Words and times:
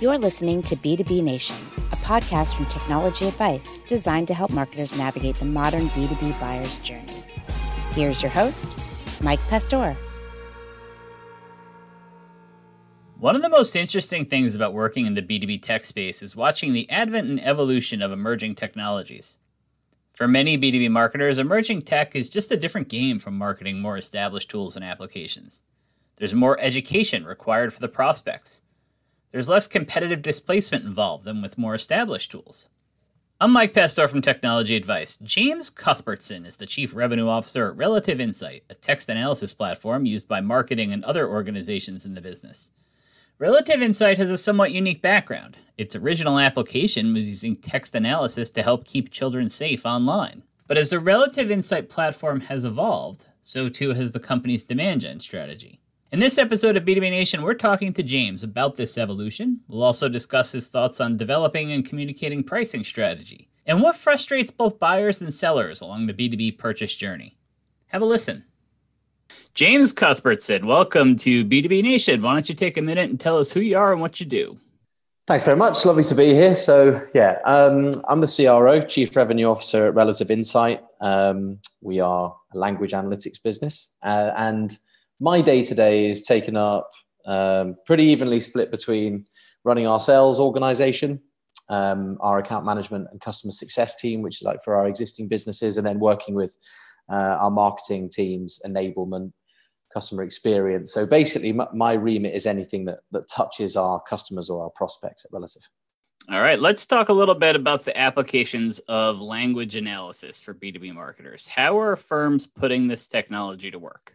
You're 0.00 0.16
listening 0.18 0.62
to 0.62 0.76
B2B 0.76 1.24
Nation, 1.24 1.56
a 1.90 1.96
podcast 1.96 2.54
from 2.54 2.66
Technology 2.66 3.26
Advice 3.26 3.78
designed 3.88 4.28
to 4.28 4.34
help 4.34 4.52
marketers 4.52 4.96
navigate 4.96 5.34
the 5.34 5.44
modern 5.44 5.88
B2B 5.88 6.38
buyer's 6.38 6.78
journey. 6.78 7.24
Here's 7.90 8.22
your 8.22 8.30
host, 8.30 8.78
Mike 9.20 9.40
Pastor. 9.48 9.96
One 13.18 13.34
of 13.34 13.42
the 13.42 13.48
most 13.48 13.74
interesting 13.74 14.24
things 14.24 14.54
about 14.54 14.72
working 14.72 15.04
in 15.04 15.14
the 15.14 15.22
B2B 15.22 15.62
tech 15.62 15.84
space 15.84 16.22
is 16.22 16.36
watching 16.36 16.74
the 16.74 16.88
advent 16.88 17.28
and 17.28 17.44
evolution 17.44 18.00
of 18.00 18.12
emerging 18.12 18.54
technologies. 18.54 19.36
For 20.12 20.28
many 20.28 20.56
B2B 20.56 20.92
marketers, 20.92 21.40
emerging 21.40 21.82
tech 21.82 22.14
is 22.14 22.28
just 22.28 22.52
a 22.52 22.56
different 22.56 22.88
game 22.88 23.18
from 23.18 23.36
marketing 23.36 23.80
more 23.80 23.98
established 23.98 24.48
tools 24.48 24.76
and 24.76 24.84
applications. 24.84 25.62
There's 26.18 26.36
more 26.36 26.56
education 26.60 27.24
required 27.24 27.74
for 27.74 27.80
the 27.80 27.88
prospects. 27.88 28.62
There's 29.30 29.50
less 29.50 29.66
competitive 29.66 30.22
displacement 30.22 30.86
involved 30.86 31.24
than 31.24 31.42
with 31.42 31.58
more 31.58 31.74
established 31.74 32.30
tools. 32.30 32.66
I'm 33.38 33.52
Mike 33.52 33.74
Pastor 33.74 34.08
from 34.08 34.22
Technology 34.22 34.74
Advice. 34.74 35.18
James 35.18 35.68
Cuthbertson 35.68 36.46
is 36.46 36.56
the 36.56 36.64
Chief 36.64 36.94
Revenue 36.94 37.28
Officer 37.28 37.68
at 37.68 37.76
Relative 37.76 38.22
Insight, 38.22 38.64
a 38.70 38.74
text 38.74 39.06
analysis 39.10 39.52
platform 39.52 40.06
used 40.06 40.28
by 40.28 40.40
marketing 40.40 40.94
and 40.94 41.04
other 41.04 41.28
organizations 41.28 42.06
in 42.06 42.14
the 42.14 42.22
business. 42.22 42.70
Relative 43.38 43.82
Insight 43.82 44.16
has 44.16 44.30
a 44.30 44.38
somewhat 44.38 44.72
unique 44.72 45.02
background. 45.02 45.58
Its 45.76 45.94
original 45.94 46.38
application 46.38 47.12
was 47.12 47.28
using 47.28 47.54
text 47.54 47.94
analysis 47.94 48.48
to 48.48 48.62
help 48.62 48.86
keep 48.86 49.10
children 49.10 49.50
safe 49.50 49.84
online. 49.84 50.42
But 50.66 50.78
as 50.78 50.88
the 50.88 51.00
Relative 51.00 51.50
Insight 51.50 51.90
platform 51.90 52.40
has 52.40 52.64
evolved, 52.64 53.26
so 53.42 53.68
too 53.68 53.92
has 53.92 54.12
the 54.12 54.20
company's 54.20 54.64
demand 54.64 55.02
gen 55.02 55.20
strategy. 55.20 55.80
In 56.10 56.20
this 56.20 56.38
episode 56.38 56.74
of 56.78 56.84
B2B 56.84 57.10
Nation, 57.10 57.42
we're 57.42 57.52
talking 57.52 57.92
to 57.92 58.02
James 58.02 58.42
about 58.42 58.76
this 58.76 58.96
evolution. 58.96 59.60
We'll 59.68 59.82
also 59.82 60.08
discuss 60.08 60.52
his 60.52 60.66
thoughts 60.66 61.02
on 61.02 61.18
developing 61.18 61.70
and 61.70 61.86
communicating 61.86 62.42
pricing 62.42 62.82
strategy 62.82 63.50
and 63.66 63.82
what 63.82 63.94
frustrates 63.94 64.50
both 64.50 64.78
buyers 64.78 65.20
and 65.20 65.32
sellers 65.34 65.82
along 65.82 66.06
the 66.06 66.14
B2B 66.14 66.56
purchase 66.56 66.96
journey. 66.96 67.36
Have 67.88 68.00
a 68.00 68.06
listen. 68.06 68.44
James 69.52 69.92
Cuthbertson, 69.92 70.66
welcome 70.66 71.14
to 71.18 71.44
B2B 71.44 71.82
Nation. 71.82 72.22
Why 72.22 72.32
don't 72.32 72.48
you 72.48 72.54
take 72.54 72.78
a 72.78 72.82
minute 72.82 73.10
and 73.10 73.20
tell 73.20 73.36
us 73.36 73.52
who 73.52 73.60
you 73.60 73.76
are 73.76 73.92
and 73.92 74.00
what 74.00 74.18
you 74.18 74.24
do? 74.24 74.56
Thanks 75.26 75.44
very 75.44 75.58
much. 75.58 75.84
Lovely 75.84 76.04
to 76.04 76.14
be 76.14 76.32
here. 76.32 76.56
So, 76.56 77.06
yeah, 77.12 77.38
um, 77.44 77.90
I'm 78.08 78.22
the 78.22 78.34
CRO, 78.34 78.80
Chief 78.80 79.14
Revenue 79.14 79.44
Officer 79.44 79.88
at 79.88 79.94
Relative 79.94 80.30
Insight. 80.30 80.82
Um, 81.02 81.60
we 81.82 82.00
are 82.00 82.34
a 82.54 82.56
language 82.56 82.92
analytics 82.92 83.42
business, 83.42 83.92
uh, 84.02 84.32
and 84.38 84.78
my 85.20 85.40
day 85.40 85.64
to 85.64 85.74
day 85.74 86.08
is 86.08 86.22
taken 86.22 86.56
up 86.56 86.90
um, 87.26 87.76
pretty 87.86 88.04
evenly 88.04 88.40
split 88.40 88.70
between 88.70 89.26
running 89.64 89.86
our 89.86 90.00
sales 90.00 90.40
organization, 90.40 91.20
um, 91.68 92.16
our 92.20 92.38
account 92.38 92.64
management 92.64 93.08
and 93.10 93.20
customer 93.20 93.52
success 93.52 93.96
team, 93.96 94.22
which 94.22 94.40
is 94.40 94.46
like 94.46 94.62
for 94.64 94.76
our 94.76 94.86
existing 94.86 95.28
businesses, 95.28 95.76
and 95.76 95.86
then 95.86 96.00
working 96.00 96.34
with 96.34 96.56
uh, 97.10 97.36
our 97.40 97.50
marketing 97.50 98.08
teams, 98.08 98.60
enablement, 98.64 99.32
customer 99.92 100.22
experience. 100.22 100.92
So 100.92 101.06
basically, 101.06 101.52
my, 101.52 101.66
my 101.74 101.92
remit 101.94 102.34
is 102.34 102.46
anything 102.46 102.84
that, 102.86 103.00
that 103.12 103.28
touches 103.28 103.76
our 103.76 104.00
customers 104.02 104.50
or 104.50 104.64
our 104.64 104.70
prospects 104.70 105.24
at 105.24 105.32
Relative. 105.32 105.62
All 106.30 106.42
right, 106.42 106.60
let's 106.60 106.84
talk 106.84 107.08
a 107.08 107.12
little 107.12 107.34
bit 107.34 107.56
about 107.56 107.84
the 107.84 107.98
applications 107.98 108.80
of 108.80 109.20
language 109.20 109.76
analysis 109.76 110.42
for 110.42 110.52
B2B 110.52 110.92
marketers. 110.92 111.48
How 111.48 111.78
are 111.80 111.96
firms 111.96 112.46
putting 112.46 112.86
this 112.86 113.08
technology 113.08 113.70
to 113.70 113.78
work? 113.78 114.14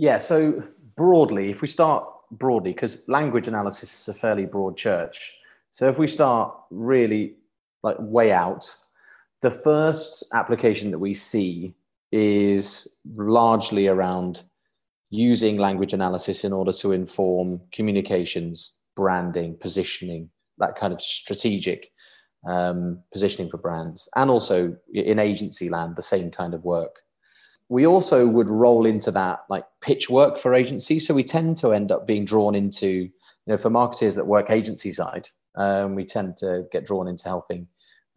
Yeah, 0.00 0.16
so 0.16 0.62
broadly, 0.96 1.50
if 1.50 1.60
we 1.60 1.68
start 1.68 2.08
broadly, 2.30 2.72
because 2.72 3.06
language 3.06 3.48
analysis 3.48 4.00
is 4.00 4.08
a 4.08 4.18
fairly 4.18 4.46
broad 4.46 4.78
church. 4.78 5.34
So 5.72 5.90
if 5.90 5.98
we 5.98 6.06
start 6.06 6.56
really 6.70 7.34
like 7.82 7.96
way 7.98 8.32
out, 8.32 8.74
the 9.42 9.50
first 9.50 10.24
application 10.32 10.90
that 10.92 11.00
we 11.00 11.12
see 11.12 11.74
is 12.12 12.88
largely 13.14 13.88
around 13.88 14.42
using 15.10 15.58
language 15.58 15.92
analysis 15.92 16.44
in 16.44 16.54
order 16.54 16.72
to 16.72 16.92
inform 16.92 17.60
communications, 17.70 18.78
branding, 18.96 19.54
positioning, 19.60 20.30
that 20.56 20.76
kind 20.76 20.94
of 20.94 21.02
strategic 21.02 21.92
um, 22.48 23.02
positioning 23.12 23.50
for 23.50 23.58
brands, 23.58 24.08
and 24.16 24.30
also 24.30 24.74
in 24.94 25.18
agency 25.18 25.68
land, 25.68 25.96
the 25.96 26.02
same 26.02 26.30
kind 26.30 26.54
of 26.54 26.64
work. 26.64 27.02
We 27.70 27.86
also 27.86 28.26
would 28.26 28.50
roll 28.50 28.84
into 28.84 29.10
that 29.12 29.40
like 29.48 29.64
pitch 29.80 30.10
work 30.10 30.36
for 30.36 30.52
agencies. 30.52 31.06
So 31.06 31.14
we 31.14 31.24
tend 31.24 31.56
to 31.58 31.72
end 31.72 31.90
up 31.90 32.06
being 32.06 32.26
drawn 32.26 32.54
into, 32.54 32.88
you 32.88 33.12
know, 33.46 33.56
for 33.56 33.70
marketers 33.70 34.16
that 34.16 34.26
work 34.26 34.50
agency 34.50 34.90
side, 34.90 35.28
um, 35.54 35.94
we 35.94 36.04
tend 36.04 36.36
to 36.38 36.64
get 36.70 36.84
drawn 36.84 37.08
into 37.08 37.24
helping 37.24 37.68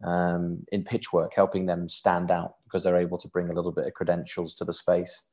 um, 0.04 0.64
in 0.70 0.84
pitch 0.84 1.12
work, 1.12 1.32
helping 1.34 1.66
them 1.66 1.88
stand 1.88 2.30
out 2.30 2.56
because 2.64 2.84
they're 2.84 2.96
able 2.96 3.18
to 3.18 3.28
bring 3.28 3.48
a 3.48 3.54
little 3.54 3.72
bit 3.72 3.86
of 3.86 3.94
credentials 3.94 4.54
to 4.56 4.64
the 4.64 4.72
space. 4.72 5.24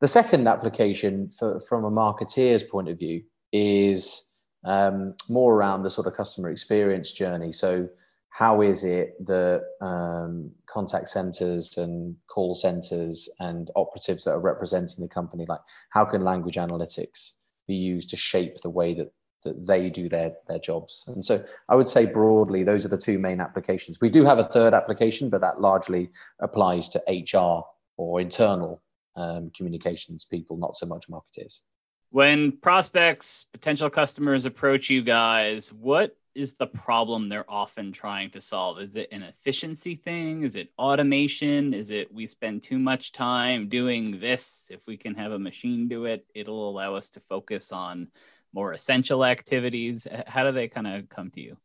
The 0.00 0.08
second 0.08 0.46
application 0.46 1.28
for, 1.30 1.60
from 1.60 1.84
a 1.84 1.90
marketeer's 1.90 2.62
point 2.62 2.88
of 2.88 2.98
view 2.98 3.22
is 3.52 4.28
um, 4.64 5.14
more 5.28 5.54
around 5.54 5.82
the 5.82 5.90
sort 5.90 6.06
of 6.06 6.14
customer 6.14 6.50
experience 6.50 7.12
journey. 7.12 7.52
So, 7.52 7.88
how 8.34 8.62
is 8.62 8.82
it 8.82 9.14
that 9.24 9.62
um, 9.80 10.50
contact 10.66 11.08
centers 11.08 11.78
and 11.78 12.16
call 12.26 12.52
centers 12.52 13.28
and 13.38 13.70
operatives 13.76 14.24
that 14.24 14.32
are 14.32 14.40
representing 14.40 15.04
the 15.04 15.08
company, 15.08 15.44
like 15.48 15.60
how 15.90 16.04
can 16.04 16.20
language 16.20 16.56
analytics 16.56 17.34
be 17.68 17.76
used 17.76 18.10
to 18.10 18.16
shape 18.16 18.60
the 18.60 18.68
way 18.68 18.92
that 18.92 19.12
that 19.44 19.64
they 19.64 19.88
do 19.88 20.08
their 20.08 20.32
their 20.48 20.58
jobs. 20.58 21.04
And 21.06 21.24
so 21.24 21.44
I 21.68 21.76
would 21.76 21.88
say 21.88 22.06
broadly, 22.06 22.64
those 22.64 22.84
are 22.84 22.88
the 22.88 22.98
two 22.98 23.20
main 23.20 23.40
applications. 23.40 24.00
We 24.00 24.10
do 24.10 24.24
have 24.24 24.40
a 24.40 24.48
third 24.48 24.74
application, 24.74 25.30
but 25.30 25.40
that 25.42 25.60
largely 25.60 26.10
applies 26.40 26.88
to 26.88 27.02
HR 27.06 27.62
or 27.96 28.20
internal 28.20 28.82
um, 29.14 29.52
communications 29.56 30.24
people, 30.24 30.56
not 30.56 30.74
so 30.74 30.86
much 30.86 31.08
marketers. 31.08 31.62
When 32.10 32.50
prospects, 32.50 33.46
potential 33.52 33.90
customers 33.90 34.44
approach 34.44 34.90
you 34.90 35.02
guys, 35.02 35.72
what 35.72 36.16
is 36.34 36.54
the 36.54 36.66
problem 36.66 37.28
they're 37.28 37.50
often 37.50 37.92
trying 37.92 38.30
to 38.30 38.40
solve? 38.40 38.80
Is 38.80 38.96
it 38.96 39.08
an 39.12 39.22
efficiency 39.22 39.94
thing? 39.94 40.42
Is 40.42 40.56
it 40.56 40.70
automation? 40.78 41.72
Is 41.72 41.90
it 41.90 42.12
we 42.12 42.26
spend 42.26 42.62
too 42.62 42.78
much 42.78 43.12
time 43.12 43.68
doing 43.68 44.20
this? 44.20 44.68
If 44.70 44.86
we 44.86 44.96
can 44.96 45.14
have 45.14 45.32
a 45.32 45.38
machine 45.38 45.88
do 45.88 46.06
it, 46.06 46.26
it'll 46.34 46.68
allow 46.68 46.94
us 46.94 47.10
to 47.10 47.20
focus 47.20 47.72
on 47.72 48.08
more 48.52 48.72
essential 48.72 49.24
activities? 49.24 50.06
How 50.26 50.44
do 50.44 50.52
they 50.52 50.68
kind 50.68 50.86
of 50.86 51.08
come 51.08 51.30
to 51.32 51.40
you? 51.40 51.56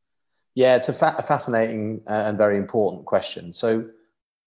Yeah, 0.56 0.75
it's 0.75 0.90
a, 0.90 0.94
fa- 0.94 1.16
a 1.18 1.24
fascinating 1.24 2.01
uh, 2.07 2.24
and 2.25 2.38
very 2.38 2.57
important 2.57 3.06
question. 3.06 3.53
So, 3.53 3.88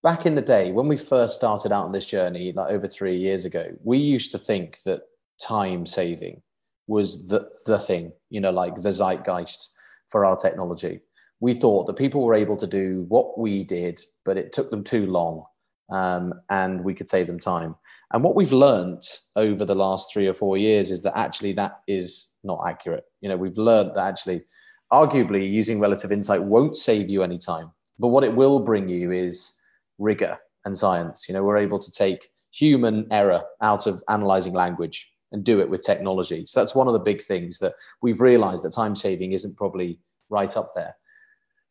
back 0.03 0.27
in 0.27 0.35
the 0.35 0.43
day, 0.43 0.73
when 0.73 0.89
we 0.89 0.97
first 0.97 1.35
started 1.35 1.73
out 1.73 1.85
on 1.85 1.93
this 1.93 2.07
journey, 2.07 2.53
like 2.53 2.73
over 2.73 2.89
three 2.89 3.17
years 3.17 3.45
ago, 3.45 3.73
we 3.83 3.99
used 3.99 4.33
to 4.33 4.39
think 4.39 4.83
that 4.83 5.03
time 5.41 5.87
saving 5.87 6.43
was 6.87 7.27
the, 7.29 7.49
the 7.67 7.79
thing, 7.79 8.13
you 8.29 8.41
know, 8.41 8.51
like 8.51 8.75
the 8.75 8.93
zeitgeist 8.93 9.71
for 10.09 10.25
our 10.25 10.37
technology. 10.37 11.01
We 11.41 11.55
thought 11.55 11.87
that 11.87 11.95
people 11.95 12.23
were 12.23 12.35
able 12.35 12.57
to 12.57 12.67
do 12.67 13.05
what 13.09 13.39
we 13.39 13.65
did, 13.65 14.01
but 14.25 14.37
it 14.37 14.53
took 14.53 14.71
them 14.71 14.85
too 14.85 15.07
long 15.07 15.45
um, 15.91 16.35
and 16.51 16.85
we 16.85 16.95
could 16.95 17.09
save 17.09 17.27
them 17.27 17.41
time. 17.41 17.75
And 18.13 18.23
what 18.23 18.35
we've 18.35 18.53
learned 18.53 19.03
over 19.37 19.65
the 19.65 19.75
last 19.75 20.13
three 20.13 20.27
or 20.27 20.35
four 20.35 20.57
years 20.57 20.91
is 20.91 21.03
that 21.03 21.17
actually 21.17 21.53
that 21.55 21.81
is 21.89 22.29
not 22.45 22.61
accurate. 22.67 23.05
You 23.21 23.29
know, 23.29 23.37
we've 23.37 23.57
learned 23.57 23.95
that 23.95 24.07
actually, 24.07 24.45
arguably, 24.93 25.51
using 25.51 25.81
relative 25.81 26.13
insight 26.13 26.43
won't 26.43 26.77
save 26.77 27.09
you 27.09 27.23
any 27.23 27.39
time. 27.39 27.71
But 27.99 28.09
what 28.09 28.25
it 28.25 28.35
will 28.35 28.61
bring 28.61 28.89
you 28.89 29.13
is 29.13 29.61
rigor 29.99 30.39
and 30.65 30.77
science. 30.77 31.27
You 31.29 31.35
know, 31.35 31.43
we're 31.43 31.59
able 31.59 31.79
to 31.79 31.91
take 31.91 32.29
human 32.53 33.07
error 33.11 33.43
out 33.63 33.87
of 33.87 34.03
analyzing 34.09 34.53
language 34.53 35.09
and 35.33 35.45
do 35.45 35.61
it 35.61 35.69
with 35.69 35.85
technology. 35.85 36.47
So 36.47 36.61
that's 36.61 36.75
one 36.75 36.87
of 36.87 36.93
the 36.93 36.99
big 36.99 37.23
things 37.23 37.59
that 37.59 37.75
we've 38.03 38.21
realized 38.21 38.65
that 38.65 38.73
time 38.73 38.95
saving 38.95 39.33
isn't 39.33 39.57
probably 39.57 39.99
right 40.29 40.57
up 40.57 40.73
there. 40.75 40.95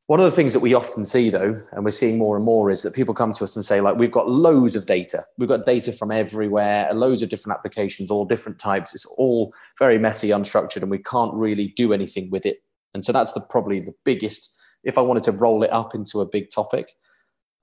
One 0.08 0.20
of 0.20 0.26
the 0.26 0.36
things 0.36 0.52
that 0.52 0.60
we 0.60 0.74
often 0.74 1.06
see, 1.06 1.30
though, 1.30 1.62
and 1.72 1.86
we're 1.86 1.92
seeing 1.92 2.18
more 2.18 2.36
and 2.36 2.44
more, 2.44 2.70
is 2.70 2.82
that 2.84 2.94
people 2.94 3.14
come 3.14 3.32
to 3.32 3.46
us 3.46 3.56
and 3.56 3.64
say, 3.64 3.80
like, 3.80 3.96
we've 3.96 4.12
got 4.12 4.30
loads 4.30 4.76
of 4.76 4.86
data. 4.86 5.24
We've 5.38 5.48
got 5.48 5.66
data 5.66 5.94
from 5.94 6.12
everywhere, 6.12 6.94
loads 6.94 7.22
of 7.22 7.30
different 7.30 7.58
applications, 7.58 8.12
all 8.12 8.26
different 8.26 8.60
types. 8.60 8.94
It's 8.94 9.06
all 9.06 9.54
very 9.80 9.98
messy, 9.98 10.30
unstructured, 10.30 10.82
and 10.82 10.92
we 10.92 10.98
can't 10.98 11.34
really 11.34 11.70
do 11.78 11.94
anything 11.94 12.30
with 12.30 12.46
it. 12.46 12.62
And 12.94 13.06
so 13.06 13.14
that's 13.14 13.32
the 13.32 13.40
probably 13.40 13.80
the 13.80 13.94
biggest. 14.04 14.54
If 14.84 14.98
I 14.98 15.02
wanted 15.02 15.24
to 15.24 15.32
roll 15.32 15.64
it 15.64 15.72
up 15.72 15.96
into 15.96 16.20
a 16.20 16.26
big 16.26 16.50
topic, 16.52 16.94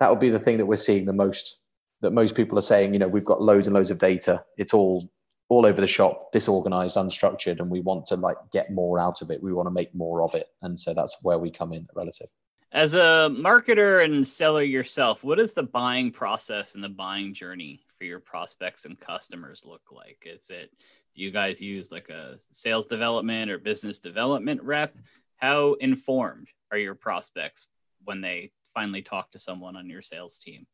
that 0.01 0.09
would 0.09 0.21
be 0.21 0.31
the 0.31 0.39
thing 0.39 0.57
that 0.57 0.67
we're 0.67 0.77
seeing 0.77 1.05
the 1.05 1.13
most. 1.13 1.61
That 2.01 2.13
most 2.13 2.35
people 2.35 2.57
are 2.57 2.63
saying, 2.63 2.95
you 2.95 2.99
know, 2.99 3.09
we've 3.09 3.25
got 3.25 3.43
loads 3.43 3.67
and 3.67 3.75
loads 3.75 3.91
of 3.91 3.99
data. 3.99 4.43
It's 4.57 4.73
all 4.73 5.11
all 5.49 5.65
over 5.65 5.81
the 5.81 5.87
shop, 5.87 6.31
disorganized, 6.33 6.97
unstructured, 6.97 7.61
and 7.61 7.71
we 7.71 7.81
want 7.81 8.07
to 8.07 8.17
like 8.17 8.37
get 8.53 8.71
more 8.71 8.99
out 8.99 9.23
of 9.23 9.31
it. 9.31 9.43
We 9.43 9.53
want 9.53 9.67
to 9.67 9.71
make 9.71 9.95
more 9.95 10.23
of 10.23 10.35
it, 10.35 10.49
and 10.63 10.79
so 10.79 10.95
that's 10.95 11.17
where 11.23 11.39
we 11.39 11.51
come 11.51 11.73
in 11.73 11.89
relative. 11.95 12.29
As 12.71 12.95
a 12.95 13.31
marketer 13.31 14.05
and 14.05 14.29
seller 14.29 14.63
yourself, 14.63 15.25
what 15.25 15.39
does 15.39 15.55
the 15.55 15.63
buying 15.63 16.11
process 16.11 16.75
and 16.75 16.85
the 16.85 16.91
buying 16.91 17.33
journey 17.33 17.81
for 17.97 18.05
your 18.05 18.21
prospects 18.21 18.85
and 18.85 19.01
customers 19.01 19.65
look 19.65 19.81
like? 19.91 20.19
Is 20.27 20.51
it 20.51 20.71
you 21.15 21.31
guys 21.31 21.63
use 21.63 21.91
like 21.91 22.11
a 22.11 22.37
sales 22.51 22.85
development 22.85 23.51
or 23.51 23.59
business 23.59 23.99
development 23.99 24.63
rep? 24.63 24.95
how 25.39 25.75
informed 25.75 26.49
are 26.71 26.79
your 26.79 26.95
prospects 26.95 27.69
when 28.05 28.21
they 28.21 28.51
finally 28.75 29.03
talk 29.03 29.31
to 29.31 29.39
someone 29.39 29.77
on 29.77 29.89
your 29.89 30.03
sales 30.03 30.39
team? 30.39 30.67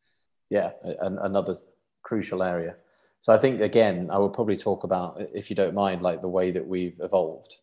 Yeah, 0.51 0.71
another 1.01 1.57
crucial 2.03 2.43
area. 2.43 2.77
So 3.25 3.33
I 3.33 3.39
think 3.39 3.63
again, 3.63 4.11
I 4.13 4.19
will 4.19 4.29
probably 4.29 4.55
talk 4.55 4.85
about, 4.85 5.19
if 5.33 5.49
you 5.49 5.57
don't 5.57 5.73
mind, 5.73 6.03
like 6.03 6.21
the 6.21 6.29
way 6.29 6.51
that 6.51 6.67
we've 6.67 7.01
evolved. 7.01 7.57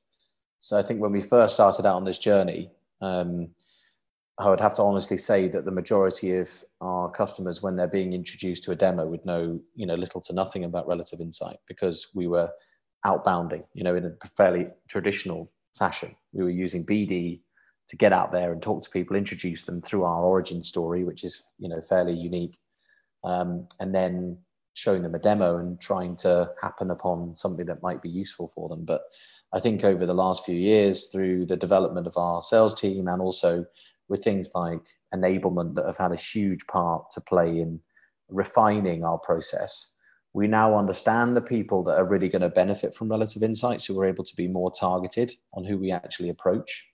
So 0.60 0.76
I 0.76 0.82
think 0.82 1.00
when 1.00 1.12
we 1.12 1.22
first 1.22 1.54
started 1.54 1.86
out 1.86 1.98
on 1.98 2.04
this 2.04 2.18
journey, 2.18 2.72
um, 3.00 3.48
I 4.40 4.50
would 4.50 4.60
have 4.60 4.74
to 4.78 4.82
honestly 4.82 5.18
say 5.18 5.48
that 5.50 5.66
the 5.66 5.70
majority 5.70 6.36
of 6.36 6.50
our 6.82 7.12
customers, 7.12 7.62
when 7.62 7.76
they're 7.76 7.88
being 7.88 8.14
introduced 8.14 8.64
to 8.64 8.72
a 8.72 8.76
demo, 8.76 9.06
would 9.06 9.24
know, 9.24 9.60
you 9.76 9.86
know, 9.86 9.94
little 9.94 10.20
to 10.22 10.34
nothing 10.34 10.64
about 10.64 10.88
relative 10.88 11.22
insight 11.22 11.58
because 11.68 12.08
we 12.16 12.26
were 12.26 12.50
outbounding, 13.06 13.64
you 13.76 13.84
know, 13.84 13.96
in 13.96 14.06
a 14.06 14.28
fairly 14.30 14.66
traditional 14.90 15.52
fashion. 15.78 16.16
We 16.34 16.44
were 16.44 16.50
using 16.50 16.84
BD 16.84 17.42
to 17.90 17.96
get 17.96 18.14
out 18.14 18.32
there 18.32 18.52
and 18.52 18.64
talk 18.64 18.82
to 18.82 18.90
people, 18.90 19.16
introduce 19.16 19.66
them 19.66 19.84
through 19.84 20.06
our 20.06 20.24
origin 20.24 20.64
story, 20.64 21.04
which 21.04 21.24
is, 21.24 21.44
you 21.60 21.70
know, 21.70 21.82
fairly 21.82 22.14
unique, 22.14 22.58
um, 23.24 23.68
and 23.80 23.94
then 23.94 24.40
showing 24.74 25.04
them 25.04 25.16
a 25.16 25.20
demo 25.20 25.58
and 25.58 25.80
trying 25.80 26.16
to 26.16 26.50
happen 26.62 26.92
upon 26.92 27.36
something 27.36 27.66
that 27.66 27.84
might 27.84 28.02
be 28.02 28.10
useful 28.10 28.48
for 28.48 28.70
them. 28.70 28.86
But 28.86 29.02
I 29.54 29.60
think 29.60 29.84
over 29.84 30.06
the 30.06 30.14
last 30.14 30.46
few 30.46 30.56
years, 30.56 31.08
through 31.08 31.46
the 31.46 31.58
development 31.58 32.08
of 32.08 32.18
our 32.18 32.42
sales 32.42 32.80
team 32.80 33.08
and 33.08 33.22
also 33.22 33.66
with 34.08 34.24
things 34.24 34.52
like 34.56 34.88
enablement 35.14 35.76
that 35.76 35.86
have 35.86 35.98
had 35.98 36.12
a 36.12 36.16
huge 36.16 36.66
part 36.68 37.10
to 37.12 37.22
play 37.22 37.60
in 37.60 37.80
refining 38.30 39.04
our 39.04 39.18
process. 39.18 39.94
We 40.34 40.48
now 40.48 40.76
understand 40.76 41.36
the 41.36 41.42
people 41.42 41.84
that 41.84 41.98
are 41.98 42.08
really 42.08 42.30
going 42.30 42.42
to 42.42 42.50
benefit 42.50 42.96
from 42.96 43.10
relative 43.10 43.44
insights, 43.44 43.88
so 43.88 43.94
we're 43.94 44.06
able 44.06 44.24
to 44.24 44.36
be 44.36 44.48
more 44.48 44.72
targeted 44.72 45.34
on 45.54 45.66
who 45.66 45.78
we 45.78 45.92
actually 45.92 46.30
approach. 46.30 46.88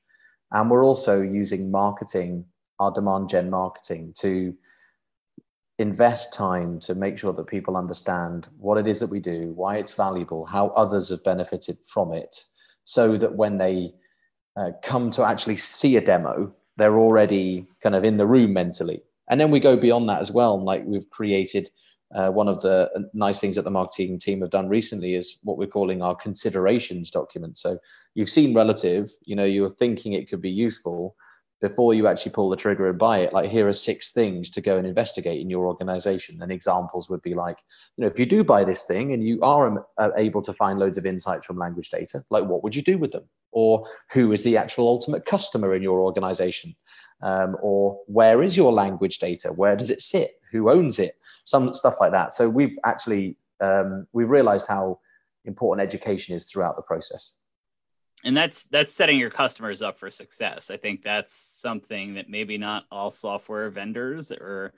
And 0.51 0.71
we're 0.71 0.85
also 0.85 1.21
using 1.21 1.69
marketing, 1.69 2.45
our 2.79 2.91
demand 2.91 3.29
gen 3.29 3.50
marketing, 3.50 4.13
to 4.19 4.56
invest 5.79 6.33
time 6.33 6.79
to 6.79 6.95
make 6.95 7.18
sure 7.18 7.33
that 7.33 7.47
people 7.47 7.77
understand 7.77 8.47
what 8.57 8.77
it 8.77 8.88
is 8.88 9.00
that 9.00 9.09
we 9.09 9.19
do, 9.19 9.53
why 9.56 9.77
it's 9.77 9.94
valuable, 9.94 10.45
how 10.45 10.69
others 10.69 11.09
have 11.09 11.24
benefited 11.24 11.77
from 11.85 12.13
it, 12.13 12.44
so 12.83 13.18
that 13.18 13.35
when 13.35 13.57
they 13.57 13.94
uh, 14.56 14.71
come 14.81 15.12
to 15.12 15.24
actually 15.24 15.57
see 15.57 15.97
a 15.97 16.01
demo, 16.01 16.51
they're 16.77 16.97
already 16.97 17.68
kind 17.81 17.95
of 17.95 18.03
in 18.03 18.18
the 18.18 18.25
room 18.25 18.53
mentally. 18.53 19.03
And 19.29 19.39
then 19.39 19.51
we 19.51 19.59
go 19.59 19.77
beyond 19.77 20.09
that 20.09 20.21
as 20.21 20.31
well. 20.31 20.63
Like 20.63 20.83
we've 20.85 21.09
created 21.09 21.69
uh, 22.15 22.29
one 22.29 22.47
of 22.47 22.62
the 22.62 23.09
nice 23.13 23.39
things 23.39 23.56
that 23.56 23.63
the 23.63 23.71
marketing 23.71 24.18
team 24.18 24.41
have 24.41 24.50
done 24.50 24.69
recently 24.69 25.13
is 25.13 25.38
what 25.44 25.57
we're 25.57 25.68
calling 25.68 26.01
our 26.01 26.15
considerations 26.15 27.12
document. 27.12 27.57
So 27.57 27.77
you've 28.15 28.29
seen 28.29 28.56
relative, 28.56 29.09
you 29.25 29.35
know, 29.35 29.44
you're 29.44 29.69
thinking 29.69 30.13
it 30.13 30.29
could 30.29 30.41
be 30.41 30.50
useful 30.50 31.15
before 31.62 31.94
you 31.94 32.07
actually 32.07 32.31
pull 32.31 32.50
the 32.50 32.56
trigger 32.56 32.88
and 32.88 33.00
buy 33.00 33.19
it. 33.19 33.33
Like 33.33 33.50
here 33.50 33.68
are 33.68 33.74
six 33.74 34.12
things 34.12 34.51
to 34.51 34.62
go 34.62 34.77
and 34.77 34.86
investigate 34.86 35.42
in 35.42 35.50
your 35.50 35.68
organization. 35.68 36.42
And 36.42 36.51
examples 36.51 37.09
would 37.09 37.21
be 37.21 37.33
like, 37.33 37.57
you 37.95 38.04
know, 38.04 38.07
if 38.07 38.19
you 38.19 38.25
do 38.25 38.44
buy 38.44 38.63
this 38.63 38.86
thing 38.86 39.12
and 39.12 39.24
you 39.24 39.42
are 39.42 39.68
um, 39.68 40.12
able 40.15 40.42
to 40.44 40.54
find 40.54 40.77
loads 40.77 40.98
of 40.98 41.06
insights 41.06 41.45
from 41.45 41.57
language 41.57 41.89
data, 41.89 42.24
like 42.30 42.45
what 42.45 42.63
would 42.63 42.75
you 42.75 42.81
do 42.81 42.98
with 42.98 43.12
them? 43.12 43.27
or 43.51 43.88
who 44.12 44.31
is 44.31 44.44
the 44.44 44.56
actual 44.56 44.88
ultimate 44.88 45.25
customer 45.25 45.74
in 45.74 45.81
your 45.81 46.01
organization 46.01 46.75
um, 47.24 47.57
or 47.62 48.00
where 48.06 48.44
is 48.44 48.56
your 48.56 48.71
language 48.71 49.18
data 49.18 49.51
where 49.51 49.75
does 49.75 49.89
it 49.89 50.00
sit 50.00 50.39
who 50.51 50.69
owns 50.69 51.00
it 51.00 51.13
some 51.44 51.74
stuff 51.74 51.95
like 52.00 52.12
that 52.12 52.33
so 52.33 52.48
we've 52.48 52.77
actually 52.86 53.36
um, 53.60 54.06
we've 54.13 54.30
realized 54.30 54.68
how 54.68 55.00
important 55.45 55.83
education 55.83 56.36
is 56.36 56.45
throughout 56.45 56.75
the 56.75 56.83
process 56.83 57.38
and 58.23 58.35
that's 58.35 58.65
that's 58.65 58.93
setting 58.93 59.19
your 59.19 59.29
customers 59.29 59.81
up 59.81 59.99
for 59.99 60.09
success. 60.09 60.71
I 60.71 60.77
think 60.77 61.03
that's 61.03 61.33
something 61.33 62.15
that 62.15 62.29
maybe 62.29 62.57
not 62.57 62.85
all 62.91 63.11
software 63.11 63.69
vendors 63.69 64.31
or 64.31 64.73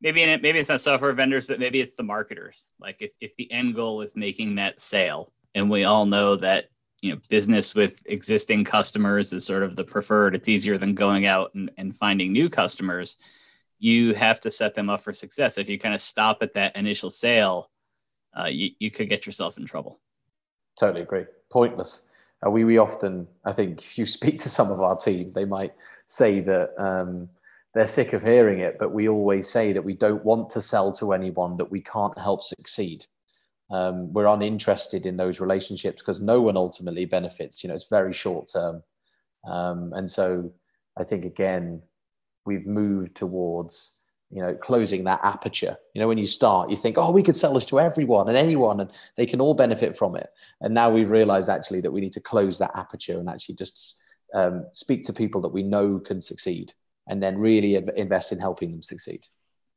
maybe 0.00 0.22
it, 0.22 0.42
maybe 0.42 0.58
it's 0.58 0.68
not 0.68 0.80
software 0.80 1.12
vendors 1.12 1.46
but 1.46 1.58
maybe 1.58 1.80
it's 1.80 1.94
the 1.94 2.02
marketers. 2.02 2.68
Like 2.80 2.96
if, 3.00 3.10
if 3.20 3.36
the 3.36 3.50
end 3.50 3.74
goal 3.74 4.00
is 4.02 4.16
making 4.16 4.56
that 4.56 4.80
sale 4.80 5.32
and 5.54 5.70
we 5.70 5.84
all 5.84 6.06
know 6.06 6.36
that 6.36 6.66
you 7.00 7.12
know 7.12 7.20
business 7.28 7.74
with 7.74 8.00
existing 8.06 8.64
customers 8.64 9.32
is 9.32 9.44
sort 9.44 9.62
of 9.62 9.76
the 9.76 9.84
preferred 9.84 10.34
it's 10.34 10.48
easier 10.48 10.78
than 10.78 10.94
going 10.94 11.26
out 11.26 11.54
and, 11.54 11.70
and 11.78 11.96
finding 11.96 12.32
new 12.32 12.48
customers 12.48 13.18
you 13.80 14.12
have 14.14 14.40
to 14.40 14.50
set 14.50 14.74
them 14.74 14.90
up 14.90 15.00
for 15.00 15.12
success. 15.12 15.56
If 15.56 15.68
you 15.68 15.78
kind 15.78 15.94
of 15.94 16.00
stop 16.00 16.38
at 16.42 16.54
that 16.54 16.74
initial 16.76 17.10
sale 17.10 17.70
uh, 18.38 18.46
you, 18.46 18.70
you 18.78 18.90
could 18.90 19.08
get 19.08 19.26
yourself 19.26 19.58
in 19.58 19.66
trouble. 19.66 20.00
Totally 20.78 21.02
agree. 21.02 21.24
Pointless 21.50 22.02
uh, 22.46 22.50
we, 22.50 22.64
we 22.64 22.78
often 22.78 23.26
i 23.44 23.52
think 23.52 23.80
if 23.80 23.98
you 23.98 24.06
speak 24.18 24.38
to 24.38 24.48
some 24.48 24.70
of 24.70 24.80
our 24.80 24.96
team 24.96 25.30
they 25.32 25.44
might 25.44 25.72
say 26.06 26.40
that 26.40 26.70
um, 26.78 27.28
they're 27.74 27.86
sick 27.86 28.12
of 28.12 28.22
hearing 28.22 28.60
it 28.60 28.76
but 28.78 28.92
we 28.92 29.08
always 29.08 29.48
say 29.48 29.72
that 29.72 29.84
we 29.84 29.94
don't 29.94 30.24
want 30.24 30.50
to 30.50 30.60
sell 30.60 30.92
to 30.92 31.12
anyone 31.12 31.56
that 31.56 31.70
we 31.70 31.80
can't 31.80 32.18
help 32.18 32.42
succeed 32.42 33.04
um, 33.70 34.12
we're 34.12 34.26
uninterested 34.26 35.04
in 35.04 35.16
those 35.16 35.40
relationships 35.40 36.00
because 36.00 36.20
no 36.20 36.40
one 36.40 36.56
ultimately 36.56 37.04
benefits. 37.04 37.62
You 37.62 37.68
know, 37.68 37.74
it's 37.74 37.88
very 37.88 38.12
short 38.12 38.48
term. 38.52 38.82
Um, 39.46 39.92
and 39.94 40.08
so 40.08 40.52
I 40.96 41.04
think, 41.04 41.24
again, 41.24 41.82
we've 42.46 42.66
moved 42.66 43.14
towards 43.14 43.97
you 44.30 44.42
know 44.42 44.54
closing 44.54 45.04
that 45.04 45.20
aperture 45.22 45.76
you 45.94 46.00
know 46.00 46.08
when 46.08 46.18
you 46.18 46.26
start 46.26 46.70
you 46.70 46.76
think 46.76 46.98
oh 46.98 47.10
we 47.10 47.22
could 47.22 47.36
sell 47.36 47.54
this 47.54 47.64
to 47.64 47.80
everyone 47.80 48.28
and 48.28 48.36
anyone 48.36 48.80
and 48.80 48.90
they 49.16 49.26
can 49.26 49.40
all 49.40 49.54
benefit 49.54 49.96
from 49.96 50.16
it 50.16 50.28
and 50.60 50.74
now 50.74 50.90
we've 50.90 51.10
realized 51.10 51.48
actually 51.48 51.80
that 51.80 51.90
we 51.90 52.00
need 52.00 52.12
to 52.12 52.20
close 52.20 52.58
that 52.58 52.70
aperture 52.74 53.18
and 53.18 53.28
actually 53.28 53.54
just 53.54 54.00
um, 54.34 54.66
speak 54.72 55.04
to 55.04 55.12
people 55.12 55.40
that 55.40 55.48
we 55.48 55.62
know 55.62 55.98
can 55.98 56.20
succeed 56.20 56.74
and 57.06 57.22
then 57.22 57.38
really 57.38 57.76
invest 57.96 58.32
in 58.32 58.38
helping 58.38 58.70
them 58.70 58.82
succeed 58.82 59.26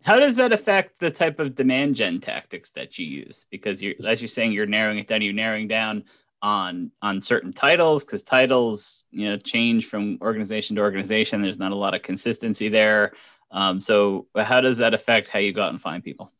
how 0.03 0.19
does 0.19 0.37
that 0.37 0.51
affect 0.51 0.99
the 0.99 1.11
type 1.11 1.39
of 1.39 1.55
demand 1.55 1.95
gen 1.95 2.19
tactics 2.19 2.71
that 2.71 2.97
you 2.97 3.05
use? 3.05 3.45
Because 3.51 3.83
you're, 3.83 3.93
as 4.07 4.19
you're 4.19 4.27
saying, 4.27 4.51
you're 4.51 4.65
narrowing 4.65 4.97
it 4.97 5.07
down. 5.07 5.21
You're 5.21 5.33
narrowing 5.33 5.67
down 5.67 6.05
on 6.41 6.91
on 7.03 7.21
certain 7.21 7.53
titles 7.53 8.03
because 8.03 8.23
titles, 8.23 9.03
you 9.11 9.29
know, 9.29 9.37
change 9.37 9.85
from 9.85 10.17
organization 10.21 10.75
to 10.75 10.81
organization. 10.81 11.41
There's 11.41 11.59
not 11.59 11.71
a 11.71 11.75
lot 11.75 11.93
of 11.93 12.01
consistency 12.01 12.67
there. 12.67 13.13
Um, 13.51 13.79
so, 13.79 14.27
how 14.37 14.61
does 14.61 14.77
that 14.77 14.93
affect 14.93 15.27
how 15.27 15.39
you 15.39 15.53
go 15.53 15.63
out 15.63 15.69
and 15.69 15.81
find 15.81 16.03
people? 16.03 16.31